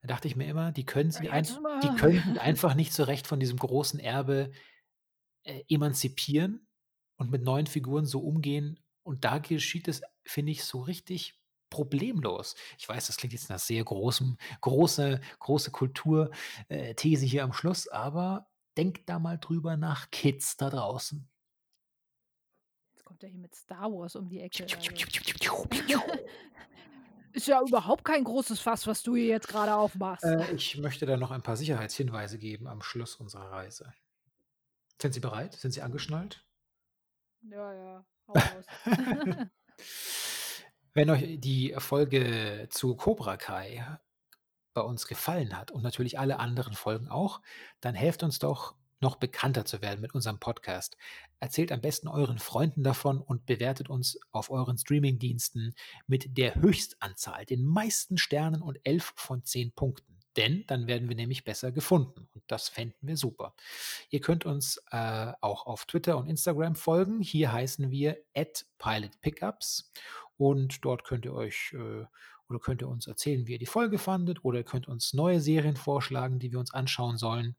Da 0.00 0.08
dachte 0.08 0.28
ich 0.28 0.36
mir 0.36 0.46
immer, 0.46 0.72
die 0.72 0.86
können 0.86 1.10
sie 1.10 1.28
mal 1.28 1.80
die 1.82 1.88
können 2.00 2.38
einfach 2.38 2.74
nicht 2.74 2.92
so 2.92 3.04
recht 3.04 3.26
von 3.26 3.40
diesem 3.40 3.58
großen 3.58 4.00
Erbe, 4.00 4.50
äh, 5.42 5.62
emanzipieren 5.68 6.66
und 7.16 7.30
mit 7.30 7.42
neuen 7.42 7.66
Figuren 7.66 8.06
so 8.06 8.20
umgehen. 8.20 8.80
Und 9.02 9.24
da 9.24 9.38
geschieht 9.38 9.88
es, 9.88 10.02
finde 10.24 10.52
ich, 10.52 10.64
so 10.64 10.80
richtig 10.80 11.38
problemlos. 11.74 12.54
Ich 12.78 12.88
weiß, 12.88 13.08
das 13.08 13.16
klingt 13.16 13.32
jetzt 13.32 13.50
nach 13.50 13.58
sehr 13.58 13.82
großem 13.82 14.36
große 14.60 15.20
große 15.40 15.72
Kultur 15.72 16.30
äh, 16.68 16.94
hier 16.94 17.42
am 17.42 17.52
Schluss, 17.52 17.88
aber 17.88 18.46
denkt 18.76 19.08
da 19.08 19.18
mal 19.18 19.38
drüber 19.38 19.76
nach, 19.76 20.08
Kids 20.12 20.56
da 20.56 20.70
draußen. 20.70 21.28
Jetzt 22.94 23.04
kommt 23.04 23.24
er 23.24 23.28
hier 23.28 23.40
mit 23.40 23.56
Star 23.56 23.90
Wars 23.92 24.14
um 24.14 24.28
die 24.28 24.40
Ecke, 24.40 24.62
also. 24.62 24.76
Ist 27.32 27.48
ja 27.48 27.60
überhaupt 27.60 28.04
kein 28.04 28.22
großes 28.22 28.60
Fass, 28.60 28.86
was 28.86 29.02
du 29.02 29.16
hier 29.16 29.26
jetzt 29.26 29.48
grade 29.48 29.74
aufmachst. 29.74 30.24
Äh, 30.24 30.54
ich 30.54 30.78
möchte 30.78 31.04
da 31.04 31.16
noch 31.16 31.32
ein 31.32 31.42
paar 31.42 31.56
Sicherheitshinweise 31.56 32.38
geben 32.38 32.68
am 32.68 32.82
Schluss 32.82 33.16
unserer 33.16 33.50
Reise. 33.50 33.92
Sind 35.02 35.14
Sie 35.14 35.18
bereit? 35.18 35.54
Sind 35.54 35.72
Sie 35.72 35.82
angeschnallt? 35.82 36.46
Ja, 37.42 37.74
ja, 37.74 38.06
hau 38.28 38.34
raus. 38.34 38.64
Wenn 40.96 41.10
euch 41.10 41.40
die 41.40 41.74
Folge 41.78 42.68
zu 42.70 42.94
Cobra 42.94 43.36
Kai 43.36 43.84
bei 44.74 44.80
uns 44.80 45.08
gefallen 45.08 45.58
hat 45.58 45.72
und 45.72 45.82
natürlich 45.82 46.20
alle 46.20 46.38
anderen 46.38 46.74
Folgen 46.74 47.08
auch, 47.08 47.40
dann 47.80 47.96
helft 47.96 48.22
uns 48.22 48.38
doch, 48.38 48.76
noch 49.00 49.16
bekannter 49.16 49.64
zu 49.64 49.82
werden 49.82 50.00
mit 50.00 50.14
unserem 50.14 50.38
Podcast. 50.38 50.96
Erzählt 51.40 51.72
am 51.72 51.80
besten 51.80 52.06
euren 52.06 52.38
Freunden 52.38 52.84
davon 52.84 53.20
und 53.20 53.44
bewertet 53.44 53.90
uns 53.90 54.20
auf 54.30 54.50
euren 54.50 54.78
Streamingdiensten 54.78 55.74
mit 56.06 56.38
der 56.38 56.54
Höchstanzahl, 56.54 57.44
den 57.44 57.64
meisten 57.64 58.16
Sternen 58.16 58.62
und 58.62 58.78
11 58.84 59.14
von 59.16 59.42
10 59.42 59.72
Punkten. 59.72 60.14
Denn 60.36 60.64
dann 60.66 60.86
werden 60.86 61.08
wir 61.08 61.16
nämlich 61.16 61.44
besser 61.44 61.70
gefunden 61.70 62.28
und 62.34 62.42
das 62.46 62.68
fänden 62.68 63.06
wir 63.06 63.16
super. 63.16 63.54
Ihr 64.10 64.20
könnt 64.20 64.46
uns 64.46 64.82
äh, 64.90 65.32
auch 65.40 65.66
auf 65.66 65.86
Twitter 65.86 66.16
und 66.18 66.28
Instagram 66.28 66.74
folgen. 66.74 67.20
Hier 67.20 67.52
heißen 67.52 67.90
wir 67.90 68.18
@pilotpickups 68.78 69.92
und 70.36 70.84
dort 70.84 71.04
könnt 71.04 71.24
ihr 71.24 71.34
euch 71.34 71.72
äh, 71.74 72.04
oder 72.48 72.58
könnt 72.58 72.82
ihr 72.82 72.88
uns 72.88 73.06
erzählen, 73.06 73.46
wie 73.46 73.52
ihr 73.52 73.58
die 73.58 73.66
Folge 73.66 73.98
fandet 73.98 74.44
oder 74.44 74.58
ihr 74.58 74.64
könnt 74.64 74.86
uns 74.86 75.14
neue 75.14 75.40
Serien 75.40 75.76
vorschlagen, 75.76 76.38
die 76.38 76.52
wir 76.52 76.58
uns 76.58 76.74
anschauen 76.74 77.16
sollen. 77.16 77.56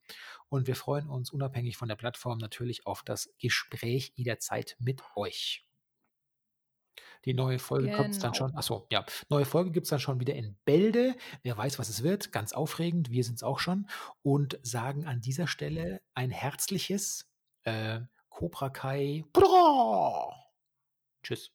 Und 0.49 0.67
wir 0.67 0.75
freuen 0.75 1.09
uns 1.09 1.31
unabhängig 1.31 1.75
von 1.77 1.87
der 1.87 1.95
Plattform 1.95 2.37
natürlich 2.37 2.85
auf 2.85 3.01
das 3.03 3.33
Gespräch 3.39 4.13
jederzeit 4.15 4.75
mit 4.79 5.01
euch. 5.15 5.65
Die 7.25 7.33
neue 7.33 7.57
Folge 7.57 7.91
kommt 7.91 8.13
dann 8.23 8.31
Genau. 8.31 8.33
schon. 8.33 8.55
Achso, 8.55 8.87
ja. 8.91 9.03
Neue 9.29 9.45
Folge 9.45 9.71
gibt 9.71 9.85
es 9.85 9.89
dann 9.89 9.99
schon 9.99 10.19
wieder 10.19 10.35
in 10.35 10.55
Bälde. 10.63 11.15
Wer 11.41 11.57
weiß, 11.57 11.79
was 11.79 11.89
es 11.89 12.03
wird. 12.03 12.31
Ganz 12.31 12.53
aufregend. 12.53 13.09
Wir 13.09 13.23
sind 13.23 13.35
es 13.35 13.43
auch 13.43 13.57
schon. 13.57 13.89
Und 14.21 14.59
sagen 14.61 15.05
an 15.07 15.21
dieser 15.21 15.47
Stelle 15.47 16.01
ein 16.13 16.29
herzliches 16.29 17.27
äh, 17.63 18.01
Cobra 18.29 18.69
Kai. 18.69 19.23
Tschüss. 21.23 21.51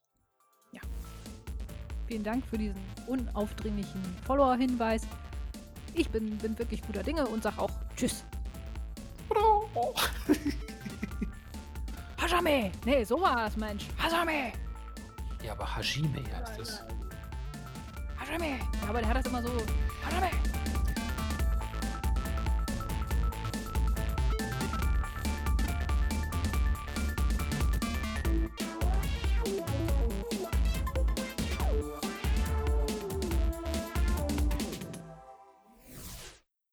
Vielen 2.11 2.25
Dank 2.25 2.45
für 2.45 2.59
diesen 2.59 2.75
unaufdringlichen 3.07 4.03
Follower-Hinweis. 4.27 5.03
Ich 5.95 6.09
bin, 6.09 6.37
bin 6.39 6.59
wirklich 6.59 6.83
guter 6.83 7.05
Dinge 7.05 7.25
und 7.25 7.45
sag 7.45 7.57
auch 7.57 7.71
Tschüss. 7.95 8.25
Bra! 9.29 9.63
Hajame! 12.21 12.73
Nee, 12.85 13.05
so 13.05 13.21
war's, 13.21 13.57
Mensch. 13.57 13.87
Hajame! 13.97 14.53
Ja, 15.45 15.53
aber 15.53 15.77
Hajime 15.77 16.25
heißt 16.37 16.59
es. 16.59 16.83
Hajame! 18.19 18.59
Ja, 18.59 18.89
aber 18.89 18.99
der 18.99 19.09
hat 19.11 19.19
das 19.19 19.27
immer 19.27 19.45
so. 19.45 19.53
Hajame! 20.05 20.31